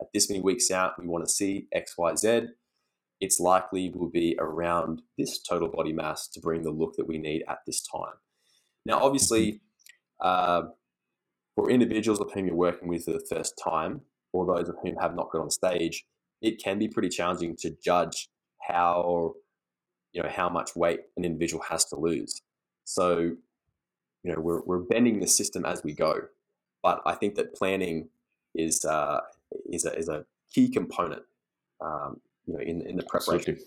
[0.00, 2.42] At this many weeks out, we want to see X, Y, Z.
[3.20, 7.18] It's likely will be around this total body mass to bring the look that we
[7.18, 8.14] need at this time.
[8.86, 9.60] Now, obviously,
[10.20, 10.62] uh,
[11.54, 14.96] for individuals of whom you're working with for the first time, or those of whom
[14.96, 16.06] have not got on stage,
[16.40, 18.30] it can be pretty challenging to judge
[18.66, 19.34] how
[20.12, 22.42] you know how much weight an individual has to lose.
[22.84, 23.18] So
[24.22, 26.22] you know we're we're bending the system as we go,
[26.82, 28.08] but I think that planning
[28.54, 29.20] is uh,
[29.70, 31.22] is a is a key component
[31.80, 33.58] um, you know in in the preparation.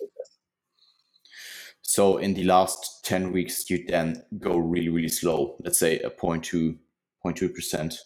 [1.86, 5.58] So in the last 10 weeks, you then go really, really slow.
[5.64, 6.78] Let's say a 0.2,
[7.24, 7.98] 0.2%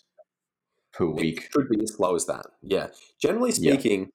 [0.91, 1.43] per week.
[1.43, 2.47] It could be as slow as that.
[2.61, 2.87] Yeah.
[3.21, 4.07] Generally speaking, yeah.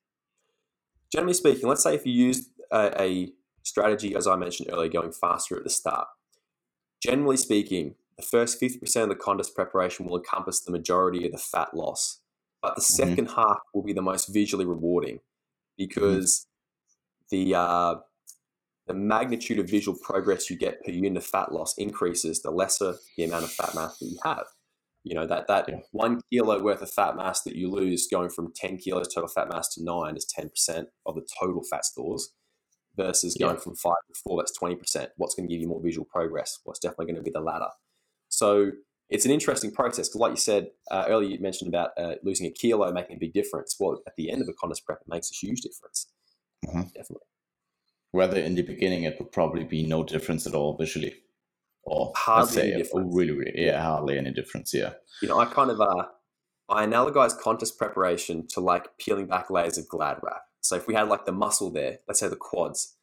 [1.11, 3.33] generally speaking, let's say if you use a, a
[3.63, 6.09] strategy, as I mentioned earlier, going faster at the start.
[7.03, 11.39] Generally speaking, the first 50% of the contest preparation will encompass the majority of the
[11.39, 12.21] fat loss.
[12.61, 13.09] But the mm-hmm.
[13.09, 15.21] second half will be the most visually rewarding
[15.77, 16.47] because
[17.33, 17.51] mm-hmm.
[17.51, 17.95] the uh,
[18.87, 22.97] the magnitude of visual progress you get per unit of fat loss increases the lesser
[23.17, 24.45] the amount of fat mass that you have.
[25.05, 25.79] You know, that, that yeah.
[25.91, 29.49] one kilo worth of fat mass that you lose going from 10 kilos total fat
[29.49, 32.33] mass to nine is 10% of the total fat stores
[32.97, 33.61] versus going yeah.
[33.61, 35.09] from five to four, that's 20%.
[35.17, 36.61] What's going to give you more visual progress?
[36.65, 37.69] What's definitely going to be the latter.
[38.29, 38.73] So
[39.09, 42.47] it's an interesting process because, like you said uh, earlier, you mentioned about uh, losing
[42.47, 43.77] a kilo making a big difference.
[43.79, 46.09] Well, at the end of a contest prep, it makes a huge difference.
[46.67, 46.81] Mm-hmm.
[46.95, 47.27] Definitely.
[48.13, 51.15] Whether in the beginning it would probably be no difference at all visually,
[51.83, 53.15] or hardly say any difference.
[53.15, 54.73] really, really, yeah, hardly any difference.
[54.73, 54.93] Yeah.
[55.21, 56.07] You know, I kind of uh,
[56.69, 60.43] I analogize contest preparation to like peeling back layers of glad wrap.
[60.63, 62.97] So if we had like the muscle there, let's say the quads,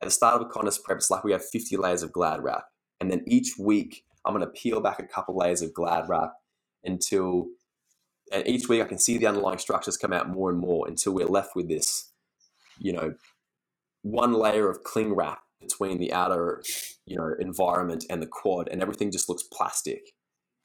[0.00, 2.42] at the start of a contest prep, it's like we have 50 layers of glad
[2.42, 2.64] wrap.
[3.00, 6.32] And then each week, I'm going to peel back a couple layers of glad wrap
[6.84, 7.46] until,
[8.32, 11.12] and each week I can see the underlying structures come out more and more until
[11.12, 12.10] we're left with this,
[12.78, 13.14] you know,
[14.02, 16.62] one layer of cling wrap between the outer,
[17.06, 20.10] you know, environment and the quad, and everything just looks plastic.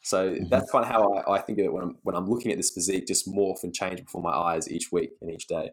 [0.01, 0.47] So mm-hmm.
[0.49, 2.57] that's kind of how I, I think of it when I'm when I'm looking at
[2.57, 5.71] this physique, just morph and change before my eyes each week and each day.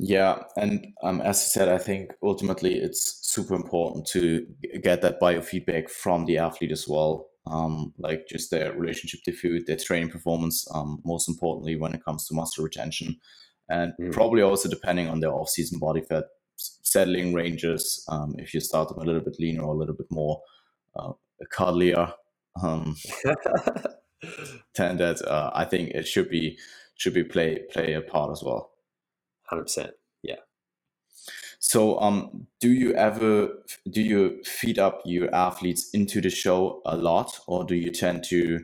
[0.00, 4.46] Yeah, and um, as I said, I think ultimately it's super important to
[4.80, 7.26] get that biofeedback from the athlete as well.
[7.50, 12.04] Um, like just their relationship to food, their training performance, um, most importantly when it
[12.04, 13.16] comes to muscle retention,
[13.68, 14.12] and mm.
[14.12, 16.24] probably also depending on their off-season body fat
[16.56, 18.04] settling ranges.
[18.08, 20.42] Um, if you start them a little bit leaner or a little bit more
[20.94, 21.12] uh,
[21.52, 22.12] cuddlier,
[22.62, 22.96] um,
[24.76, 26.56] then that uh, I think it should be
[26.96, 28.70] should be play play a part as well.
[29.52, 29.90] 100%.
[30.22, 30.36] Yeah.
[31.58, 33.48] So, um, do you ever
[33.90, 38.24] do you feed up your athletes into the show a lot, or do you tend
[38.24, 38.60] to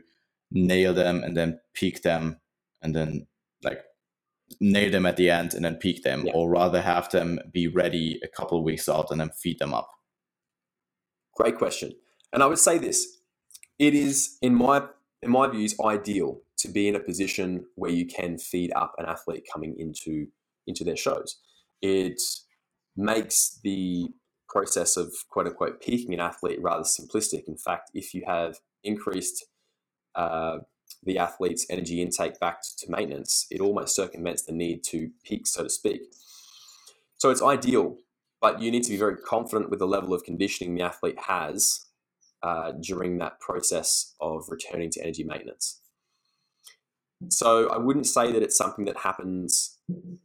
[0.51, 2.41] nail them and then peak them,
[2.83, 3.27] and then
[3.65, 3.81] like
[4.61, 6.33] nail them at the end and then peak them, yeah.
[6.35, 9.75] or rather have them be ready a couple of weeks out and then feed them
[9.75, 9.91] up?
[11.35, 11.95] Great question,
[12.33, 13.19] and I would say this:
[13.79, 14.87] it is in my
[15.21, 19.07] in my views ideal to be in a position where you can feed up an
[19.07, 20.29] athlete coming into
[20.67, 21.37] into their shows.
[21.83, 22.21] It
[22.97, 24.09] makes the
[24.49, 27.49] process of quote unquote peaking an athlete rather simplistic.
[27.49, 29.47] In fact, if you have increased
[30.15, 30.59] uh,
[31.03, 35.65] the athlete's energy intake back to maintenance, it almost circumvents the need to peak, so
[35.65, 36.03] to speak.
[37.17, 37.97] So it's ideal,
[38.41, 41.87] but you need to be very confident with the level of conditioning the athlete has
[42.43, 45.81] uh, during that process of returning to energy maintenance.
[47.29, 49.79] So I wouldn't say that it's something that happens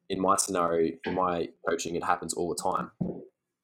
[0.09, 2.91] in my scenario, in my coaching, it happens all the time.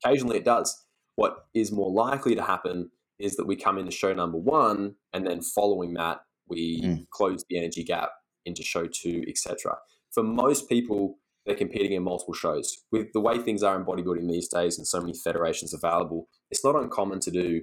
[0.03, 0.85] Occasionally it does.
[1.15, 5.25] What is more likely to happen is that we come into show number one, and
[5.25, 7.09] then following that, we mm.
[7.09, 8.09] close the energy gap
[8.45, 9.77] into show two, etc.
[10.11, 12.77] For most people, they're competing in multiple shows.
[12.91, 16.63] With the way things are in bodybuilding these days and so many federations available, it's
[16.63, 17.61] not uncommon to do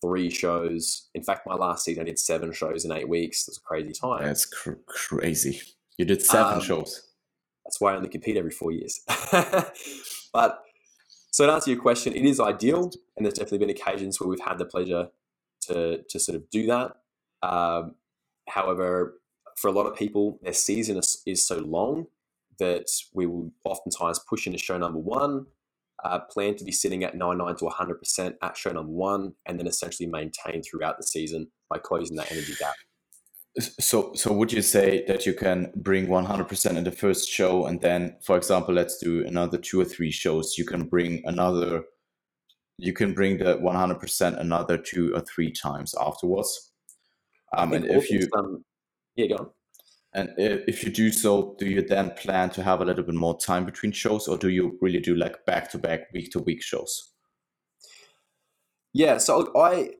[0.00, 1.08] three shows.
[1.14, 3.42] In fact, my last season I did seven shows in eight weeks.
[3.42, 4.22] It was a crazy time.
[4.22, 5.60] That's cr- crazy.
[5.98, 7.02] You did seven um, shows.
[7.64, 9.00] That's why I only compete every four years.
[10.32, 10.62] but
[11.30, 14.40] so to answer your question, it is ideal, and there's definitely been occasions where we've
[14.40, 15.08] had the pleasure
[15.62, 16.96] to to sort of do that.
[17.42, 17.94] Um,
[18.48, 19.20] however,
[19.56, 22.06] for a lot of people, their season is, is so long
[22.58, 25.46] that we will oftentimes push into show number one,
[26.06, 29.66] uh, plan to be sitting at 99 to 100% at show number one, and then
[29.66, 32.74] essentially maintain throughout the season by closing that energy gap.
[33.58, 37.80] So, so would you say that you can bring 100% in the first show, and
[37.80, 41.84] then, for example, let's do another two or three shows, you can bring another,
[42.78, 46.72] you can bring the 100% another two or three times afterwards.
[47.56, 48.64] Um, and if you, um,
[49.14, 49.50] yeah, go on.
[50.14, 53.38] And if you do so, do you then plan to have a little bit more
[53.38, 56.62] time between shows, or do you really do like back to back, week to week
[56.62, 57.12] shows?
[58.94, 59.90] Yeah, so I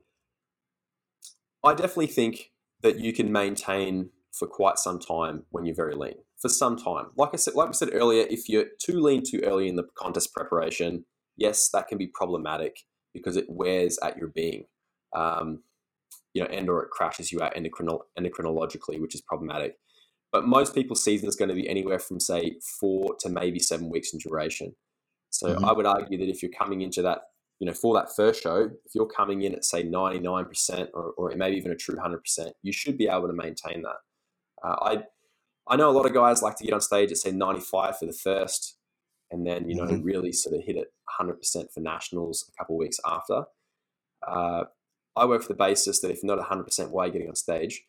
[1.62, 6.14] I definitely think that you can maintain for quite some time when you're very lean.
[6.38, 9.40] For some time, like I said, like we said earlier, if you're too lean too
[9.44, 11.04] early in the contest preparation,
[11.36, 12.80] yes, that can be problematic
[13.12, 14.64] because it wears at your being,
[15.14, 15.62] um,
[16.34, 19.76] you know, and or it crashes you out endocrino- endocrinologically, which is problematic.
[20.36, 23.88] But most people's season is going to be anywhere from say four to maybe seven
[23.88, 24.76] weeks in duration.
[25.30, 25.64] So mm-hmm.
[25.64, 27.20] I would argue that if you're coming into that,
[27.58, 31.34] you know, for that first show, if you're coming in at say 99% or, or
[31.34, 33.96] maybe even a true 100%, you should be able to maintain that.
[34.62, 35.04] Uh, I
[35.66, 38.04] I know a lot of guys like to get on stage at say 95 for
[38.04, 38.76] the first,
[39.30, 40.02] and then you know mm-hmm.
[40.02, 43.44] really sort of hit it 100% for nationals a couple of weeks after.
[44.28, 44.64] Uh,
[45.16, 47.86] I work for the basis that if not 100%, why are you getting on stage?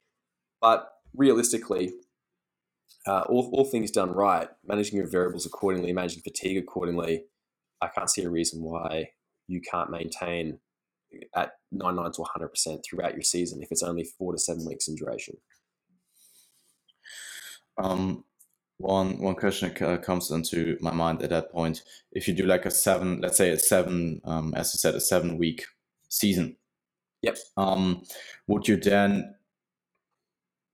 [0.62, 1.92] But realistically,
[3.08, 7.24] uh, all, all things done right, managing your variables accordingly, managing fatigue accordingly,
[7.82, 9.12] I can't see a reason why
[9.48, 10.60] you can't maintain
[11.36, 14.96] at 99 to 100% throughout your season if it's only four to seven weeks in
[14.96, 15.38] duration.
[17.78, 18.26] Um,
[18.80, 21.84] one one question comes into my mind at that point.
[22.12, 25.02] If you do like a seven, let's say a seven, um, as I said, a
[25.02, 25.66] seven week
[26.10, 26.58] season.
[27.24, 27.38] Yep.
[27.56, 28.04] Um,
[28.48, 29.36] would you then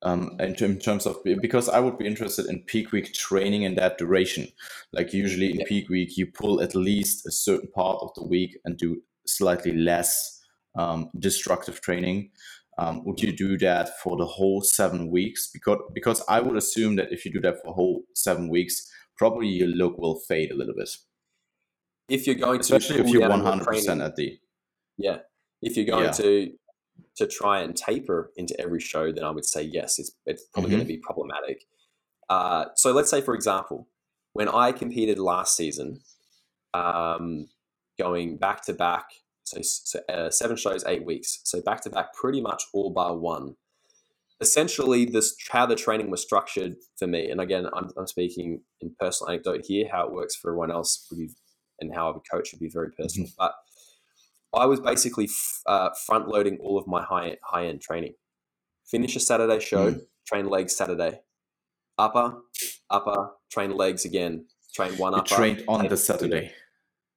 [0.04, 3.76] um, in, in, terms of because I would be interested in peak week training in
[3.76, 4.48] that duration.
[4.92, 5.66] Like usually in yeah.
[5.68, 9.74] peak week, you pull at least a certain part of the week and do slightly
[9.74, 10.42] less
[10.76, 12.32] um, destructive training.
[12.78, 15.50] Um, would you do that for the whole seven weeks?
[15.52, 19.48] Because because I would assume that if you do that for whole seven weeks, probably
[19.48, 20.90] your look will fade a little bit.
[22.10, 24.38] If you're going especially to if you're one hundred percent at the
[24.98, 25.20] yeah,
[25.62, 26.12] if you're going yeah.
[26.12, 26.52] to
[27.16, 30.72] to try and taper into every show, then I would say yes, it's, it's probably
[30.72, 30.78] mm-hmm.
[30.78, 31.66] going to be problematic.
[32.30, 33.88] Uh, so let's say, for example,
[34.34, 36.00] when I competed last season,
[36.74, 37.48] um,
[38.00, 39.06] going back to back,
[39.44, 43.16] so, so uh, seven shows, eight weeks, so back to back, pretty much all bar
[43.16, 43.56] one.
[44.42, 48.96] Essentially, this how the training was structured for me, and again, I'm, I'm speaking in
[49.00, 49.88] personal anecdote here.
[49.90, 51.30] How it works for everyone else would be,
[51.80, 53.28] and how I would coach would be very personal.
[53.28, 53.36] Mm-hmm.
[53.38, 53.54] But
[54.54, 58.14] I was basically f- uh, front loading all of my high high end training.
[58.86, 60.02] Finish a Saturday show, mm.
[60.28, 61.22] train legs Saturday,
[61.98, 62.36] upper,
[62.90, 65.36] upper, train legs again, train one upper.
[65.36, 66.52] trained on the Saturday.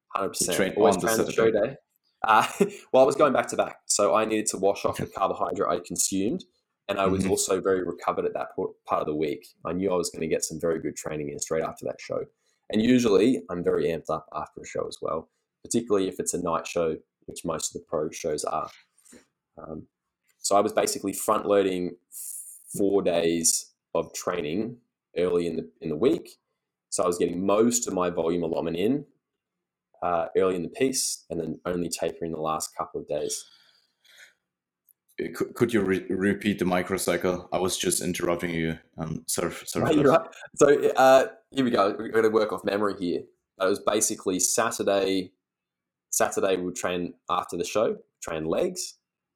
[0.09, 0.77] Hundred percent.
[0.77, 1.31] Always on the Saturday.
[1.31, 1.75] show day.
[2.25, 2.47] Uh,
[2.91, 5.69] well, I was going back to back, so I needed to wash off the carbohydrate
[5.69, 6.45] I consumed,
[6.87, 7.31] and I was mm-hmm.
[7.31, 8.47] also very recovered at that
[8.87, 9.45] part of the week.
[9.65, 11.99] I knew I was going to get some very good training in straight after that
[11.99, 12.23] show,
[12.71, 15.29] and usually I'm very amped up after a show as well,
[15.63, 16.95] particularly if it's a night show
[17.27, 18.69] which most of the pro shows are.
[19.57, 19.87] Um,
[20.39, 21.95] so I was basically front loading
[22.75, 24.77] four days of training
[25.17, 26.39] early in the in the week.
[26.89, 29.05] So I was getting most of my volume allotment in
[30.01, 33.45] uh, early in the piece, and then only tapering the last couple of days.
[35.21, 37.47] Uh, could, could you re- repeat the microcycle?
[37.51, 38.77] I was just interrupting you.
[38.97, 39.23] Um.
[39.75, 40.27] No, right.
[40.55, 41.95] So uh, here we go.
[41.97, 43.21] We're going to work off memory here.
[43.59, 45.33] It was basically Saturday
[46.09, 48.95] Saturday we'll train after the show, train legs,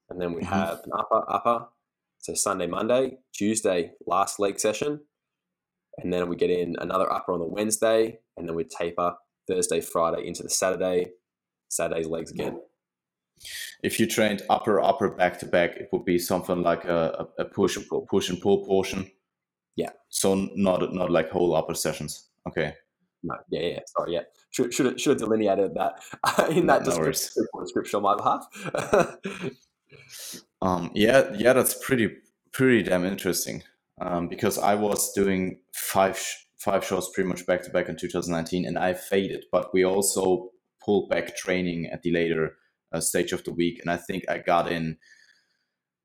[0.10, 0.54] and then we mm-hmm.
[0.54, 1.66] have an upper upper.
[2.20, 5.02] So Sunday, Monday, Tuesday, last leg session,
[5.98, 9.16] and then we get in another upper on the Wednesday, and then we taper
[9.48, 11.12] Thursday, Friday into the Saturday,
[11.70, 12.60] Saturday's legs again.
[13.84, 17.46] If you trained upper upper back to back, it would be something like a, a
[17.46, 19.10] push pull push and pull portion.
[19.76, 19.92] Yeah.
[20.10, 22.30] So not not like whole upper sessions.
[22.48, 22.76] Okay.
[23.24, 23.36] No.
[23.50, 23.62] Yeah.
[23.62, 23.80] Yeah.
[23.88, 24.14] Sorry.
[24.14, 24.22] Yeah.
[24.52, 28.16] Should should have, should have delineated that in that no, description, no description on my
[28.16, 29.52] behalf.
[30.62, 30.92] um.
[30.94, 31.32] Yeah.
[31.36, 31.54] Yeah.
[31.54, 32.10] That's pretty
[32.52, 33.64] pretty damn interesting.
[34.00, 37.98] Um, because I was doing five sh- five shows pretty much back to back in
[37.98, 39.46] 2019, and I faded.
[39.52, 40.50] But we also
[40.84, 42.58] pulled back training at the later
[42.92, 44.98] uh, stage of the week, and I think I got in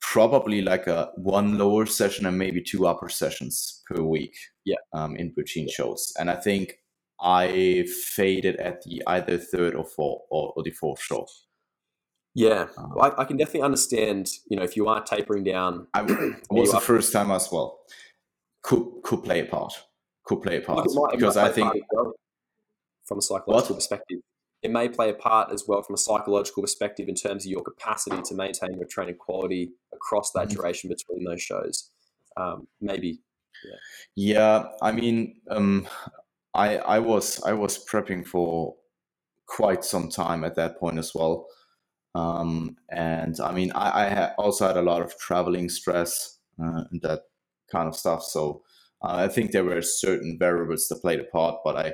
[0.01, 4.37] probably like a one lower session and maybe two upper sessions per week.
[4.65, 4.77] Yeah.
[4.93, 6.79] Um, in between shows, and I think
[7.21, 11.27] I faded at the either third or fourth or, or the fourth show.
[12.35, 14.29] Yeah, um, I, I, can definitely understand.
[14.51, 16.03] You know, if you are tapering down, I
[16.51, 17.79] was the first time as well.
[18.63, 19.73] Could could play a part.
[20.25, 21.73] Could play a part because I think
[23.07, 23.79] from a psychological what?
[23.79, 24.19] perspective,
[24.63, 27.63] it may play a part as well from a psychological perspective in terms of your
[27.63, 30.57] capacity to maintain your training quality across that mm-hmm.
[30.57, 31.91] duration between those shows.
[32.37, 33.21] Um, maybe.
[33.65, 34.35] Yeah.
[34.35, 35.89] yeah, I mean, um,
[36.57, 38.75] I I was I was prepping for
[39.47, 41.47] quite some time at that point as well.
[42.15, 47.03] Um, and I mean, I, I also had a lot of traveling stress uh, and
[47.03, 47.21] that
[47.71, 48.23] kind of stuff.
[48.25, 48.63] So
[49.03, 51.59] uh, I think there were certain variables that played a part.
[51.63, 51.93] But I,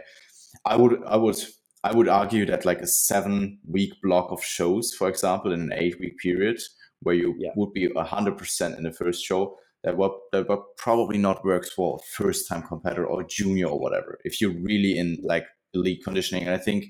[0.64, 1.36] I would, I would,
[1.82, 5.72] I would argue that like a seven week block of shows, for example, in an
[5.74, 6.60] eight week period,
[7.00, 7.50] where you yeah.
[7.56, 11.70] would be hundred percent in the first show, that what that what probably not works
[11.72, 14.18] for a first time competitor or junior or whatever.
[14.24, 16.84] If you're really in like elite conditioning, and I think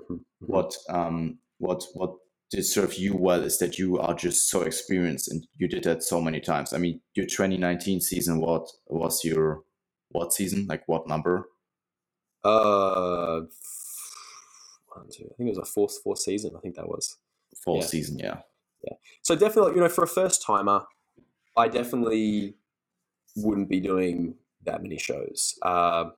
[0.00, 0.16] mm-hmm.
[0.40, 2.14] what um what what
[2.50, 6.02] did serve you well is that you are just so experienced and you did that
[6.02, 6.74] so many times.
[6.74, 9.62] I mean, your 2019 season, what was your
[10.10, 10.66] what season?
[10.68, 11.48] Like what number?
[12.44, 13.42] Uh,
[14.88, 15.24] one, two.
[15.24, 16.52] I think it was a fourth fourth season.
[16.56, 17.16] I think that was
[17.64, 17.86] fourth yeah.
[17.86, 18.18] season.
[18.18, 18.40] Yeah,
[18.84, 18.96] yeah.
[19.22, 20.82] So definitely, you know, for a first timer,
[21.56, 22.54] I definitely
[23.36, 24.34] wouldn't be doing
[24.64, 25.58] that many shows.
[25.62, 26.10] Uh,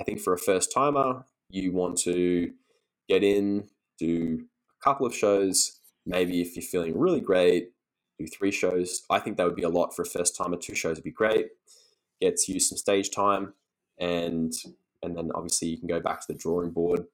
[0.00, 2.52] I think for a first timer, you want to
[3.08, 3.68] get in,
[3.98, 4.44] do
[4.80, 5.78] a couple of shows.
[6.06, 7.72] Maybe if you're feeling really great,
[8.18, 9.02] do three shows.
[9.10, 10.56] I think that would be a lot for a first timer.
[10.56, 11.48] Two shows would be great.
[12.20, 13.54] Gets you some stage time,
[13.98, 14.52] and
[15.02, 17.04] and then obviously you can go back to the drawing board,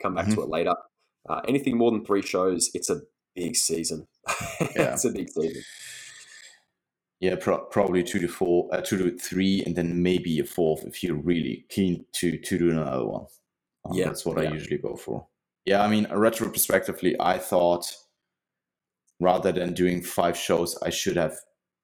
[0.00, 0.34] come back mm-hmm.
[0.36, 0.74] to it later.
[1.28, 3.02] Uh, anything more than three shows, it's a
[3.34, 4.06] big season.
[4.76, 4.92] Yeah.
[4.92, 5.62] it's a big season.
[7.20, 10.84] Yeah, pro- probably two to four, uh, two to three, and then maybe a fourth
[10.84, 13.26] if you're really keen to to do another one.
[13.84, 14.48] Um, yeah, that's what yeah.
[14.48, 15.26] I usually go for.
[15.66, 17.94] Yeah, I mean, retrospectively, I thought
[19.20, 21.36] rather than doing five shows, I should have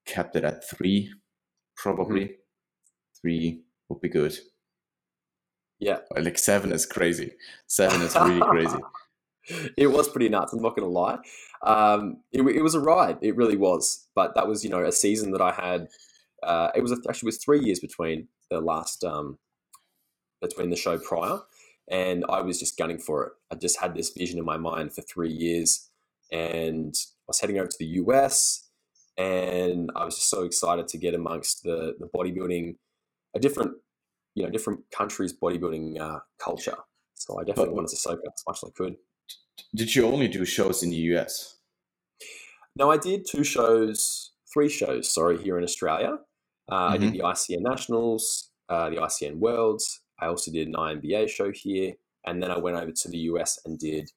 [0.06, 1.12] kept it at three,
[1.76, 2.24] probably.
[2.24, 2.32] Mm-hmm.
[3.20, 4.36] Three would be good.
[5.78, 5.98] Yeah.
[6.16, 7.32] Like seven is crazy.
[7.66, 8.78] Seven is really crazy.
[9.76, 10.52] It was pretty nuts.
[10.52, 11.18] I'm not going to lie.
[11.62, 13.18] Um, it, it, was a ride.
[13.22, 14.08] It really was.
[14.14, 15.88] But that was, you know, a season that I had.
[16.42, 19.38] Uh, it was actually it was three years between the last um,
[20.40, 21.38] between the show prior
[21.88, 23.32] and I was just gunning for it.
[23.50, 25.88] I just had this vision in my mind for three years,
[26.32, 28.68] and I was heading over to the US,
[29.16, 32.76] and I was just so excited to get amongst the the bodybuilding,
[33.34, 33.72] a different,
[34.34, 36.76] you know, different countries' bodybuilding uh, culture.
[37.14, 38.96] So I definitely but, wanted to soak up as much as I could.
[39.74, 41.56] Did you only do shows in the US?
[42.76, 45.12] No, I did two shows, three shows.
[45.12, 46.18] Sorry, here in Australia.
[46.68, 46.94] Uh, mm-hmm.
[46.94, 47.18] I did mm-hmm.
[47.18, 51.92] the ICN Nationals, uh, the ICN Worlds, I also did an INBA show here,
[52.26, 54.10] and then I went over to the US and did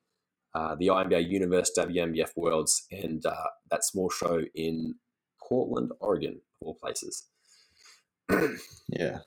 [0.56, 4.96] uh, the INBA Universe WNBF Worlds and uh, that small show in
[5.42, 7.28] Portland, Oregon, of all places.
[8.90, 9.20] yeah,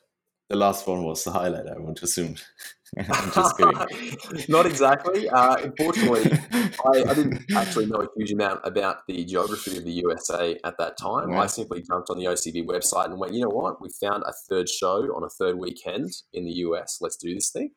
[0.53, 1.67] the last one was the highlight.
[1.67, 2.37] I would assume.
[2.99, 3.57] I'm just
[4.29, 4.45] kidding.
[4.51, 5.27] Not exactly.
[5.31, 9.93] Uh, unfortunately, I, I, didn't actually know a huge amount about the geography of the
[10.05, 11.31] USA at that time.
[11.31, 11.45] Right.
[11.45, 13.81] I simply jumped on the OCB website and went, you know what?
[13.81, 16.99] We found a third show on a third weekend in the US.
[17.01, 17.71] Let's do this thing,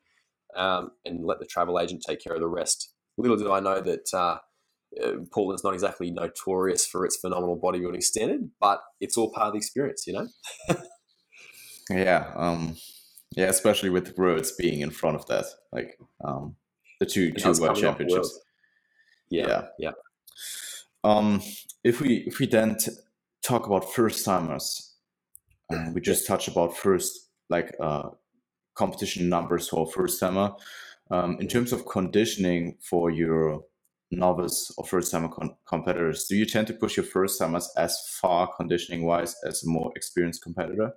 [0.54, 2.92] um, and let the travel agent take care of the rest.
[3.16, 4.12] Little did I know that.
[4.12, 4.38] Uh,
[5.02, 9.52] uh, Portland's not exactly notorious for its phenomenal bodybuilding standard, but it's all part of
[9.52, 10.26] the experience, you know.
[11.90, 12.76] Yeah, um,
[13.36, 16.56] yeah, especially with Worlds being in front of that, like um,
[17.00, 18.40] the two two world championships.
[19.30, 19.90] Yeah, yeah, yeah.
[21.04, 21.42] Um,
[21.84, 22.92] if we if we then t-
[23.42, 24.94] talk about first timers,
[25.72, 28.10] um, we just touch about first like uh,
[28.74, 30.52] competition numbers for first timer.
[31.10, 33.62] Um, in terms of conditioning for your
[34.10, 38.00] novice or first timer con- competitors, do you tend to push your first timers as
[38.20, 40.92] far conditioning wise as a more experienced competitor?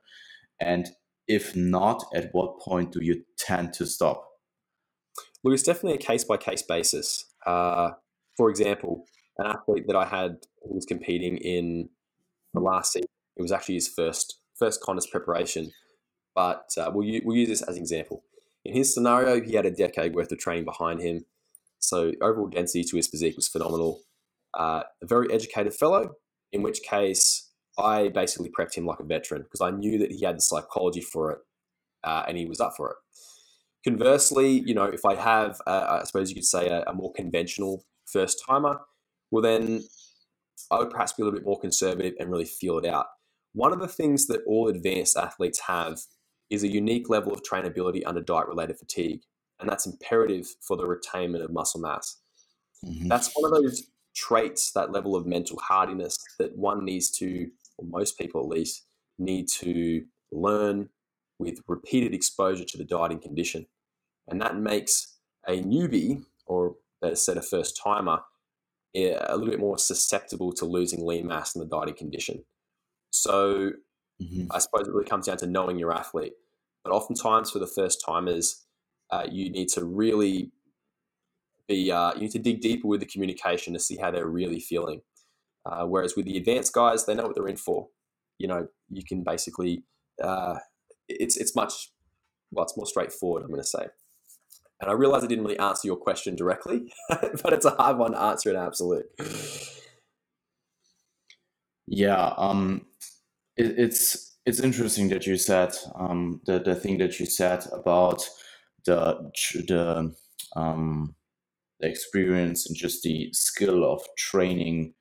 [0.60, 0.89] And
[1.28, 4.26] if not, at what point do you tend to stop?
[5.43, 7.26] Well, it's definitely a case by case basis.
[7.45, 7.91] Uh,
[8.36, 9.05] for example,
[9.38, 11.89] an athlete that I had who was competing in
[12.53, 13.07] the last season,
[13.38, 15.72] it was actually his first first contest preparation,
[16.36, 18.24] but uh, we'll, we'll use this as an example.
[18.66, 21.26] In his scenario, he had a decade worth of training behind him.
[21.80, 24.01] So overall density to his physique was phenomenal.
[24.53, 26.16] Uh, a very educated fellow,
[26.51, 27.49] in which case
[27.80, 31.01] I basically prepped him like a veteran because I knew that he had the psychology
[31.01, 31.39] for it
[32.03, 32.97] uh, and he was up for it.
[33.84, 37.13] Conversely, you know, if I have, uh, I suppose you could say, a, a more
[37.13, 38.82] conventional first timer,
[39.32, 39.84] well, then
[40.71, 43.05] I would perhaps be a little bit more conservative and really feel it out.
[43.53, 45.99] One of the things that all advanced athletes have
[46.49, 49.21] is a unique level of trainability under diet related fatigue,
[49.59, 52.17] and that's imperative for the retainment of muscle mass.
[52.86, 53.07] Mm-hmm.
[53.07, 53.84] That's one of those
[54.15, 57.47] traits, that level of mental hardiness that one needs to,
[57.80, 58.86] or most people at least,
[59.17, 60.89] need to learn
[61.39, 63.65] with repeated exposure to the dieting condition.
[64.27, 65.17] And that makes
[65.47, 68.19] a newbie, or better said, a first timer,
[68.95, 72.43] a little bit more susceptible to losing lean mass in the dieting condition.
[73.11, 73.71] So
[74.21, 74.47] mm-hmm.
[74.51, 76.34] I suppose it really comes down to knowing your athlete.
[76.84, 78.65] But oftentimes for the first timers,
[79.11, 80.51] uh, you need to really
[81.67, 84.59] be, uh, you need to dig deeper with the communication to see how they're really
[84.59, 85.01] feeling.
[85.66, 87.88] Uh, whereas with the advanced guys, they know what they're in for.
[88.38, 89.84] You know, you can basically,
[90.24, 90.55] uh,
[91.07, 91.91] it's it's much,
[92.51, 93.43] well, it's more straightforward.
[93.43, 93.88] I'm going to say.
[94.82, 98.14] And I realize I didn't really answer your question directly, but it's a hard one
[98.14, 99.05] to answer in absolute.
[101.86, 102.86] Yeah, um,
[103.57, 108.28] it, it's it's interesting that you said um, the the thing that you said about
[108.86, 109.32] the
[109.68, 110.16] the
[110.55, 111.16] um,
[111.80, 114.93] the experience and just the skill of training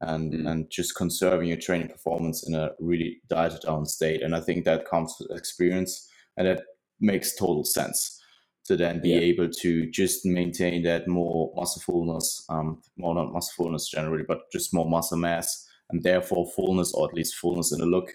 [0.00, 0.50] and mm.
[0.50, 4.22] and just conserving your training performance in a really dieted down state.
[4.22, 6.62] And I think that comes with experience, and that
[7.00, 8.20] makes total sense
[8.66, 9.18] to then be yeah.
[9.18, 14.50] able to just maintain that more muscle fullness, um, more not muscle fullness generally, but
[14.52, 18.12] just more muscle mass, and therefore fullness, or at least fullness in the look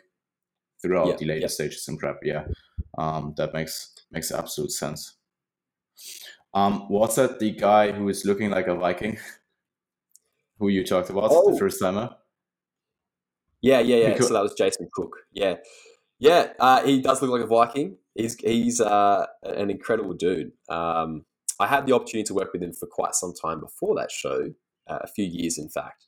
[0.81, 1.15] throughout yeah.
[1.17, 1.47] the later yeah.
[1.47, 2.19] stages in prep.
[2.23, 2.45] Yeah,
[2.97, 5.15] um, that makes makes absolute sense.
[6.53, 9.17] Um, was that the guy who is looking like a Viking,
[10.61, 11.51] who you talked about oh.
[11.51, 12.15] the first timer?
[13.61, 14.09] Yeah, yeah, yeah.
[14.13, 15.17] Because- so that was Jason Cook.
[15.33, 15.55] Yeah,
[16.19, 16.53] yeah.
[16.57, 20.51] Uh, he does look like a Viking he's he's uh, an incredible dude.
[20.69, 21.25] Um,
[21.59, 24.53] I had the opportunity to work with him for quite some time before that show,
[24.87, 26.07] uh, a few years in fact.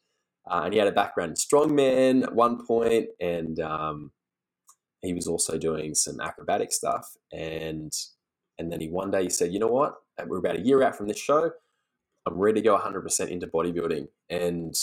[0.49, 4.11] Uh, and he had a background in strongman at one point, and um,
[5.01, 7.15] he was also doing some acrobatic stuff.
[7.31, 7.93] And
[8.59, 9.95] and then he one day he said, "You know what?
[10.25, 11.51] We're about a year out from this show.
[12.25, 14.73] I'm ready to go 100% into bodybuilding." And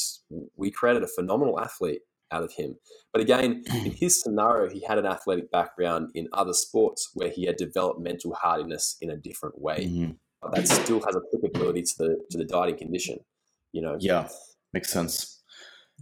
[0.57, 2.77] we created a phenomenal athlete out of him.
[3.13, 7.47] But again, in his scenario, he had an athletic background in other sports where he
[7.47, 9.87] had developed mental hardiness in a different way.
[9.87, 10.13] Mm-hmm.
[10.43, 13.19] But that still has applicability to the to the dieting condition.
[13.73, 13.97] You know.
[14.01, 14.29] Yeah,
[14.73, 15.43] makes sense.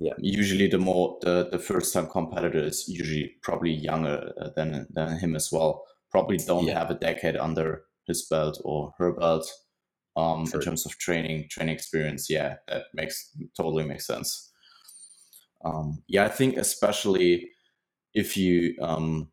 [0.01, 0.13] Yeah.
[0.19, 5.19] Usually, the more the the first time competitor is usually probably younger uh, than than
[5.19, 5.85] him as well.
[6.11, 6.79] Probably don't yeah.
[6.79, 9.51] have a decade under his belt or her belt.
[10.17, 14.53] Um, in terms of training, training experience, yeah, that makes totally makes sense.
[15.65, 17.51] Um, yeah, I think especially
[18.15, 19.31] if you um,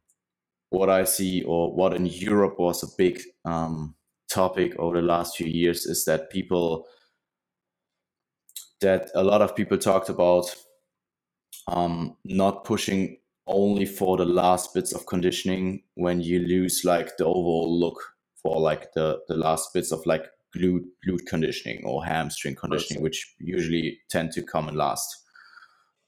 [0.70, 3.96] what I see or what in Europe was a big um,
[4.30, 6.86] topic over the last few years is that people
[8.82, 10.54] that a lot of people talked about
[11.68, 13.18] um, not pushing
[13.48, 18.00] only for the last bits of conditioning when you lose like the overall look
[18.42, 20.26] for like the the last bits of like
[20.56, 25.08] glute glute conditioning or hamstring conditioning, which usually tend to come in last.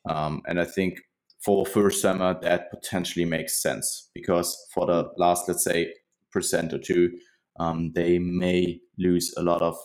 [0.09, 0.99] Um, and I think
[1.43, 5.93] for first summer that potentially makes sense because for the last, let's say,
[6.31, 7.11] percent or two,
[7.59, 9.75] um, they may lose a lot of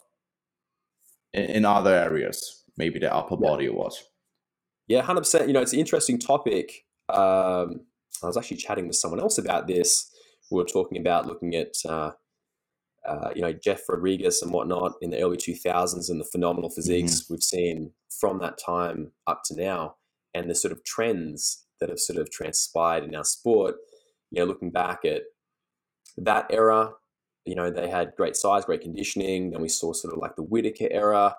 [1.33, 3.49] in, in other areas, maybe the upper yeah.
[3.49, 3.95] body or what.
[4.89, 5.47] Yeah, hundred percent.
[5.47, 6.85] You know, it's an interesting topic.
[7.09, 7.81] Um,
[8.23, 10.11] I was actually chatting with someone else about this.
[10.51, 12.13] We were talking about looking at, uh,
[13.07, 16.71] uh, you know, Jeff Rodriguez and whatnot in the early two thousands and the phenomenal
[16.71, 17.35] physiques mm-hmm.
[17.35, 19.97] we've seen from that time up to now
[20.35, 23.77] and the sort of trends that have sort of transpired in our sport,
[24.31, 25.23] you know, looking back at
[26.17, 26.93] that era,
[27.45, 29.51] you know, they had great size, great conditioning.
[29.51, 31.35] Then we saw sort of like the Whitaker era,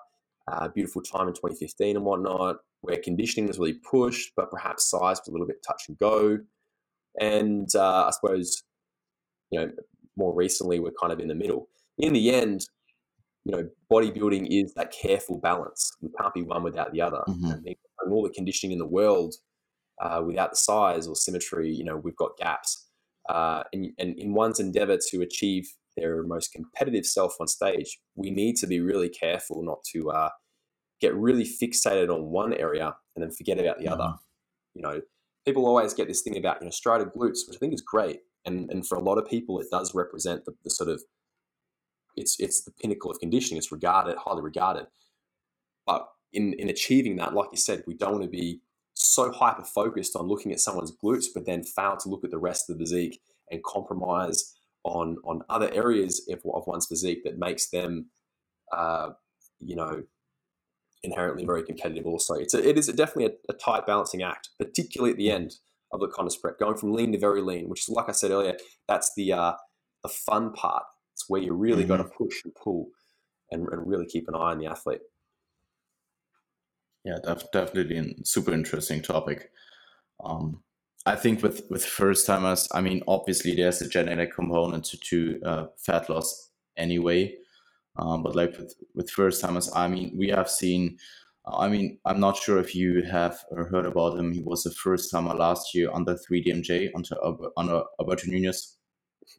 [0.50, 5.18] uh, beautiful time in 2015 and whatnot, where conditioning was really pushed, but perhaps size
[5.20, 6.38] was a little bit touch and go.
[7.18, 8.62] And uh, I suppose,
[9.50, 9.70] you know,
[10.16, 11.68] more recently, we're kind of in the middle.
[11.98, 12.66] In the end,
[13.44, 15.90] you know, bodybuilding is that careful balance.
[16.00, 17.22] You can't be one without the other.
[17.28, 17.72] Mm-hmm
[18.04, 19.34] and all the conditioning in the world
[20.00, 22.88] uh, without the size or symmetry, you know, we've got gaps.
[23.28, 28.30] Uh, and, and in one's endeavor to achieve their most competitive self on stage, we
[28.30, 30.28] need to be really careful not to uh,
[31.00, 34.00] get really fixated on one area and then forget about the mm-hmm.
[34.00, 34.14] other.
[34.74, 35.00] You know,
[35.46, 38.20] people always get this thing about you know striated glutes, which I think is great,
[38.46, 41.02] and and for a lot of people, it does represent the, the sort of
[42.16, 43.58] it's it's the pinnacle of conditioning.
[43.58, 44.86] It's regarded highly regarded,
[45.86, 48.60] but in in achieving that, like you said, we don't want to be
[48.94, 52.38] so hyper focused on looking at someone's glutes, but then fail to look at the
[52.38, 53.20] rest of the physique
[53.50, 58.06] and compromise on on other areas of, of one's physique that makes them,
[58.72, 59.10] uh,
[59.60, 60.04] you know,
[61.02, 62.06] inherently very competitive.
[62.06, 65.56] Also, it's a, it is definitely a, a, tight balancing act, particularly at the end
[65.94, 68.30] of the contest prep, going from lean to very lean, which is like I said
[68.30, 68.56] earlier,
[68.88, 69.52] that's the uh,
[70.02, 70.84] the fun part.
[71.12, 71.88] It's where you really mm-hmm.
[71.88, 72.88] got to push and pull,
[73.50, 75.00] and, and really keep an eye on the athlete.
[77.04, 79.50] Yeah, def- definitely a super interesting topic.
[80.24, 80.62] Um,
[81.06, 85.40] I think with with first timers, I mean, obviously there's a genetic component to, to
[85.44, 87.36] uh, fat loss anyway.
[87.96, 90.98] Um, but like with, with first timers, I mean, we have seen.
[91.46, 94.32] Uh, I mean, I'm not sure if you have heard about him.
[94.32, 97.16] He was the first summer last year under 3DMJ under
[97.56, 98.76] under Alberto Nunez.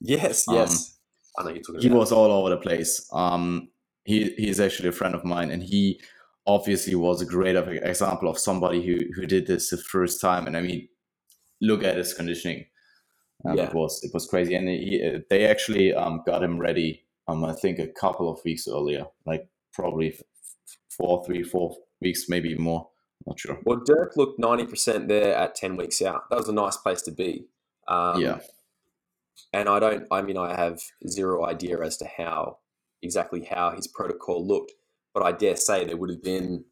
[0.01, 0.97] Yes, um, yes.
[1.37, 1.81] I know you're talking.
[1.81, 3.07] He was all over the place.
[3.13, 3.69] Um,
[4.03, 5.99] he he's actually a friend of mine, and he
[6.47, 10.47] obviously was a great example of somebody who who did this the first time.
[10.47, 10.87] And I mean,
[11.61, 12.65] look at his conditioning.
[13.45, 13.65] Um, yeah.
[13.65, 17.03] It was it was crazy, and he, they actually um, got him ready.
[17.27, 20.17] Um, I think a couple of weeks earlier, like probably
[20.89, 22.89] four, three, four weeks, maybe more.
[23.25, 23.59] Not sure.
[23.65, 26.29] Well, Dirk looked ninety percent there at ten weeks out.
[26.29, 27.45] That was a nice place to be.
[27.87, 28.39] Um, yeah.
[29.53, 30.05] And I don't.
[30.11, 32.59] I mean, I have zero idea as to how
[33.01, 34.71] exactly how his protocol looked
[35.15, 36.65] but I dare say there would have been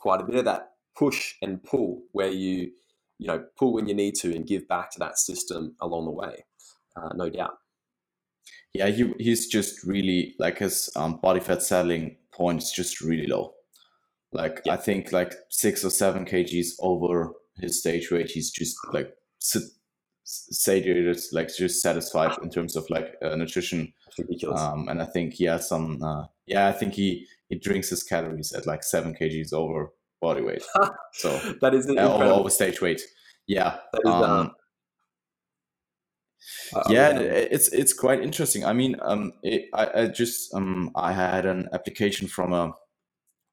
[0.00, 2.72] quite a bit of that push and pull where you,
[3.18, 6.10] you know, pull when you need to and give back to that system along the
[6.10, 6.44] way,
[6.96, 7.54] uh, no doubt.
[8.74, 13.28] Yeah, he, he's just really like his um, body fat settling point is just really
[13.28, 13.54] low.
[14.32, 14.74] Like yeah.
[14.74, 19.14] I think like six or seven kgs over his stage weight, he's just like
[20.24, 23.92] satiated, like just satisfied in terms of like uh, nutrition.
[24.18, 24.60] ridiculous.
[24.60, 26.02] Um, and I think he has some.
[26.02, 30.42] Uh, yeah, I think he he drinks his calories at like seven kgs over body
[30.42, 30.64] weight.
[31.12, 33.00] So that is uh, over, over stage weight.
[33.46, 33.78] Yeah.
[34.06, 34.52] Um,
[36.74, 38.64] uh, yeah, it's it's quite interesting.
[38.64, 42.72] I mean, um, it, I, I just um, I had an application from a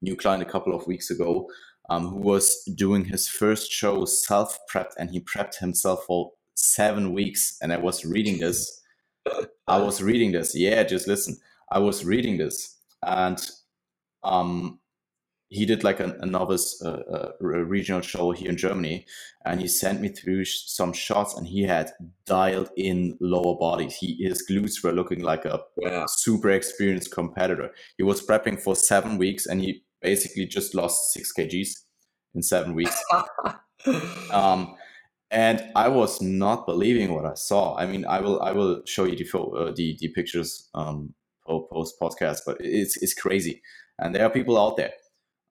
[0.02, 1.50] new client a couple of weeks ago,
[1.90, 7.14] um, who was doing his first show self prepped, and he prepped himself for seven
[7.14, 7.58] weeks.
[7.62, 8.82] And I was reading this.
[9.68, 10.56] I was reading this.
[10.56, 11.38] Yeah, just listen.
[11.72, 13.40] I was reading this, and
[14.24, 14.80] um,
[15.50, 19.06] he did like a, a novice uh, uh, regional show here in Germany,
[19.46, 21.92] and he sent me through sh- some shots, and he had
[22.26, 23.96] dialed in lower bodies.
[23.96, 26.06] He his glutes were looking like a yeah.
[26.08, 27.72] super experienced competitor.
[27.98, 31.70] He was prepping for seven weeks, and he basically just lost six kgs
[32.34, 33.02] in seven weeks.
[34.32, 34.76] um,
[35.32, 37.76] and I was not believing what I saw.
[37.78, 41.14] I mean, I will I will show you the uh, the, the pictures um,
[41.46, 43.62] post podcast, but it's it's crazy
[44.00, 44.92] and there are people out there.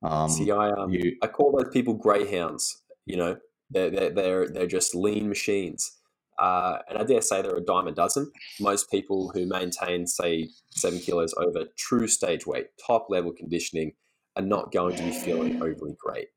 [0.02, 2.82] Um, See, I um, you, I call those people greyhounds.
[3.06, 3.36] You know,
[3.70, 5.98] they're they're they're, they're just lean machines.
[6.38, 8.30] Uh, and I dare say there are a dime a dozen.
[8.60, 13.92] Most people who maintain, say, seven kilos over true stage weight, top level conditioning,
[14.34, 16.28] are not going to be feeling overly great.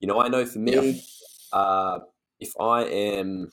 [0.00, 1.02] You know, I know for me,
[1.52, 1.58] yeah.
[1.58, 1.98] uh,
[2.38, 3.50] if I am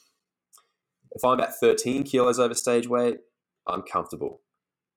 [1.11, 3.19] if I'm about 13 kilos over stage weight,
[3.65, 4.41] I'm comfortable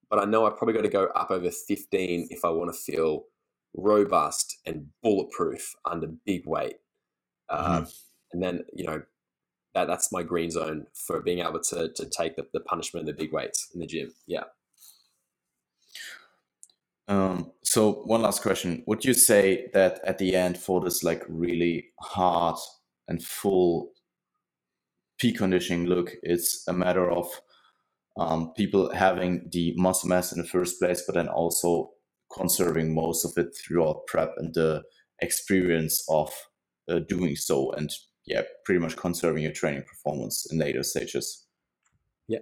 [0.08, 2.78] but I know I probably got to go up over 15 if I want to
[2.78, 3.24] feel
[3.76, 6.76] robust and bulletproof under big weight.
[7.48, 7.90] Uh, mm-hmm.
[8.32, 9.02] And then, you know,
[9.74, 13.16] that, that's my green zone for being able to, to take the, the punishment and
[13.16, 14.12] the big weights in the gym.
[14.26, 14.44] Yeah.
[17.08, 18.82] Um, so one last question.
[18.86, 22.56] Would you say that at the end for this like really hard
[23.06, 23.92] and full
[25.18, 27.28] peak conditioning look, it's a matter of
[28.16, 31.90] um, people having the muscle mass in the first place, but then also
[32.32, 34.82] conserving most of it throughout prep and the
[35.20, 36.32] experience of
[36.88, 37.90] uh, doing so, and
[38.26, 41.46] yeah, pretty much conserving your training performance in later stages.
[42.28, 42.40] Yeah,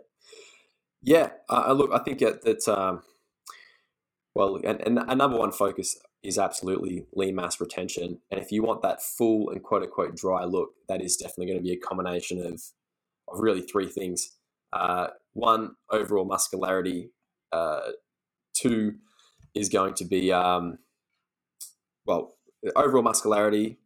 [1.02, 1.30] yeah.
[1.48, 3.02] Uh, look, I think that, that um,
[4.34, 8.62] well, and, and a number one focus is absolutely lean mass retention, and if you
[8.62, 11.78] want that full and quote unquote dry look, that is definitely going to be a
[11.78, 12.62] combination of
[13.28, 14.36] of really three things.
[14.72, 17.10] Uh, one, overall muscularity.
[17.52, 17.92] Uh,
[18.54, 18.94] two
[19.54, 20.78] is going to be, um,
[22.06, 22.34] well,
[22.76, 23.78] overall muscularity.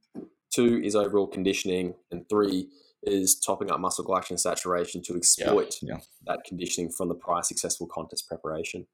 [0.55, 1.95] Two is overall conditioning.
[2.11, 2.69] And three
[3.03, 6.01] is topping up muscle glycogen saturation to exploit yeah, yeah.
[6.27, 8.87] that conditioning from the prior successful contest preparation.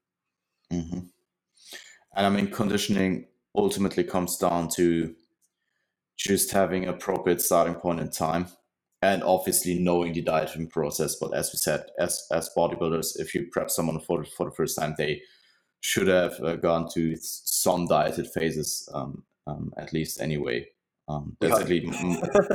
[0.71, 0.99] Mm-hmm.
[2.15, 5.15] And I mean, conditioning ultimately comes down to
[6.17, 8.47] just having appropriate starting point in time
[9.01, 11.15] and obviously knowing the dieting process.
[11.15, 14.77] But as we said, as as bodybuilders, if you prep someone for for the first
[14.79, 15.21] time, they
[15.85, 20.65] should have uh, gone to some dieted phases um, um, at least anyway.
[21.07, 21.87] Um, basically,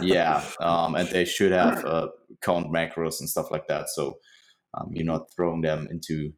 [0.02, 2.08] yeah, um, and they should have uh,
[2.42, 3.88] count macros and stuff like that.
[3.88, 4.18] So
[4.74, 6.32] um, you're not throwing them into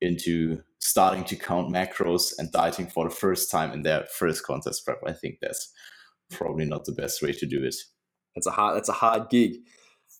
[0.00, 4.84] into starting to count macros and dieting for the first time in their first contest
[4.84, 5.00] prep.
[5.04, 5.72] I think that's
[6.30, 7.74] probably not the best way to do it.
[8.36, 8.76] That's a hard.
[8.76, 9.54] That's a hard gig.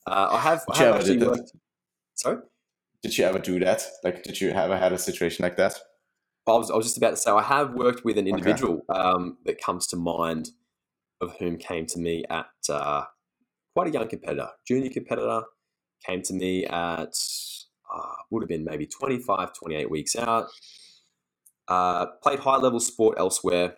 [0.05, 0.65] Uh, I have.
[0.69, 1.53] I have actually worked.
[2.15, 2.39] Sorry.
[3.05, 3.87] Did you ever do that?
[4.03, 5.79] Like, did you ever had a situation like that?
[6.47, 8.99] I was, I was just about to say I have worked with an individual okay.
[9.01, 10.51] um, that comes to mind,
[11.21, 13.05] of whom came to me at uh,
[13.75, 15.43] quite a young competitor, junior competitor,
[16.05, 17.15] came to me at
[17.95, 20.47] uh, would have been maybe 25, 28 weeks out.
[21.69, 23.77] Uh, played high level sport elsewhere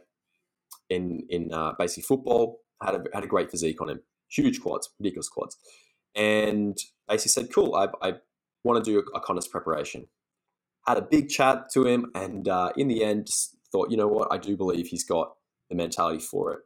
[0.88, 2.60] in in uh, basically football.
[2.82, 4.00] Had a, had a great physique on him,
[4.30, 5.56] huge quads, ridiculous quads,
[6.14, 6.76] and
[7.08, 8.14] basically said, "Cool, I, I
[8.62, 10.06] want to do a, a contest preparation."
[10.86, 13.28] Had a big chat to him, and uh, in the end,
[13.72, 15.34] thought, you know what, I do believe he's got
[15.70, 16.60] the mentality for it,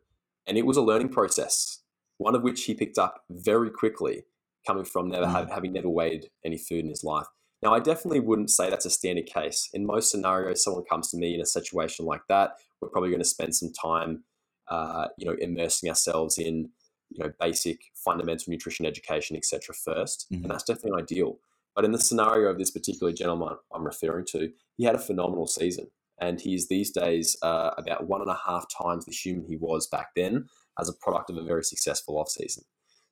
[0.46, 1.80] and it was a learning process,
[2.16, 4.24] one of which he picked up very quickly,
[4.66, 5.52] coming from never mm.
[5.52, 7.26] having never weighed any food in his life.
[7.62, 9.68] Now, I definitely wouldn't say that's a standard case.
[9.72, 13.20] In most scenarios, someone comes to me in a situation like that, we're probably going
[13.20, 14.24] to spend some time,
[14.68, 16.70] uh, you know, immersing ourselves in,
[17.10, 19.74] you know, basic fundamental nutrition education, etc.
[19.74, 20.34] 1st mm-hmm.
[20.36, 21.38] and that's definitely ideal.
[21.78, 25.46] But in the scenario of this particular gentleman I'm referring to, he had a phenomenal
[25.46, 25.86] season,
[26.20, 29.86] and he's these days uh, about one and a half times the human he was
[29.86, 30.48] back then,
[30.80, 32.64] as a product of a very successful off season.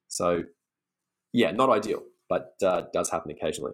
[0.09, 0.43] So,
[1.33, 3.71] yeah, not ideal, but uh, does happen occasionally.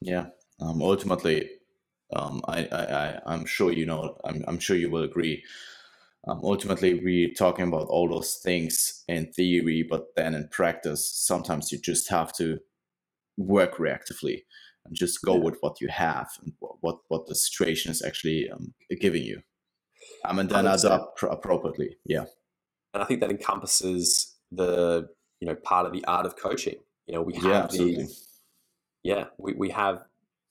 [0.00, 0.28] Yeah.
[0.58, 1.50] Um, ultimately,
[2.16, 5.44] um, I, I, I, am sure you know, I'm, I'm sure you will agree.
[6.26, 11.70] Um, ultimately, we're talking about all those things in theory, but then in practice, sometimes
[11.70, 12.58] you just have to
[13.36, 14.42] work reactively
[14.84, 18.74] and just go with what you have and what, what the situation is actually um,
[19.00, 19.40] giving you.
[20.24, 21.96] Um, and then adapt appropriately.
[22.04, 22.24] Yeah.
[22.92, 25.08] And I think that encompasses the,
[25.40, 26.76] you know, part of the art of coaching.
[27.06, 28.28] You know, we have yeah, these
[29.04, 30.02] yeah, we, we have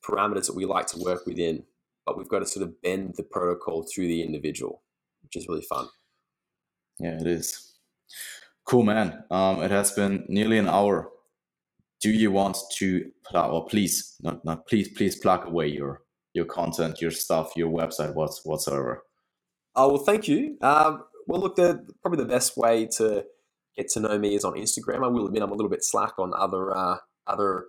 [0.06, 1.64] parameters that we like to work within,
[2.06, 4.84] but we've got to sort of bend the protocol through the individual,
[5.24, 5.88] which is really fun.
[7.00, 7.74] Yeah, it is.
[8.66, 9.24] Cool, man.
[9.32, 11.10] Um, it has been nearly an hour.
[12.04, 16.02] Do you want to plug, or please, not, not please, please plug away your
[16.34, 19.04] your content, your stuff, your website, what's whatsoever.
[19.76, 20.58] Oh well, thank you.
[20.62, 23.24] Um, well, look, the probably the best way to
[23.78, 25.06] get to know me is on Instagram.
[25.06, 27.68] I will admit I'm a little bit slack on other uh, other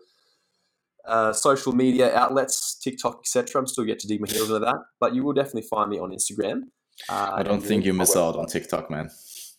[1.06, 3.60] uh, social media outlets, TikTok, etc.
[3.60, 6.00] I'm still yet to dig my heels into that, but you will definitely find me
[6.00, 6.62] on Instagram.
[7.08, 9.10] Uh, I don't think you miss out on TikTok, man.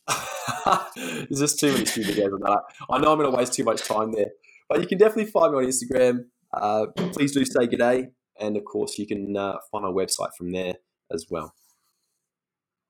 [0.95, 2.59] There's just too many stupid videos on that.
[2.89, 4.31] I know I'm going to waste too much time there,
[4.69, 6.25] but you can definitely find me on Instagram.
[6.53, 8.07] Uh, please do say good day,
[8.39, 10.75] and of course, you can uh, find my website from there
[11.11, 11.53] as well.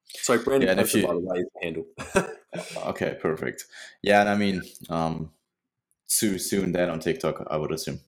[0.07, 1.85] So Brandon, yeah, if you, by the way, handle.
[2.89, 3.65] okay, perfect.
[4.01, 5.31] Yeah, and I mean, um,
[6.07, 7.99] soon, soon then on TikTok, I would assume.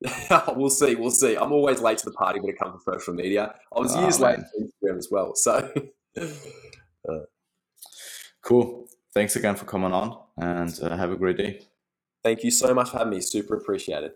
[0.54, 0.94] we'll see.
[0.94, 1.36] We'll see.
[1.36, 3.54] I'm always late to the party when it comes to social media.
[3.74, 4.30] I was oh, years man.
[4.30, 5.34] late to Instagram as well.
[5.34, 5.72] So,
[7.08, 7.18] uh.
[8.42, 8.88] cool.
[9.14, 11.62] Thanks again for coming on and uh, have a great day.
[12.28, 13.22] Thank you so much for having me.
[13.22, 14.12] Super appreciated.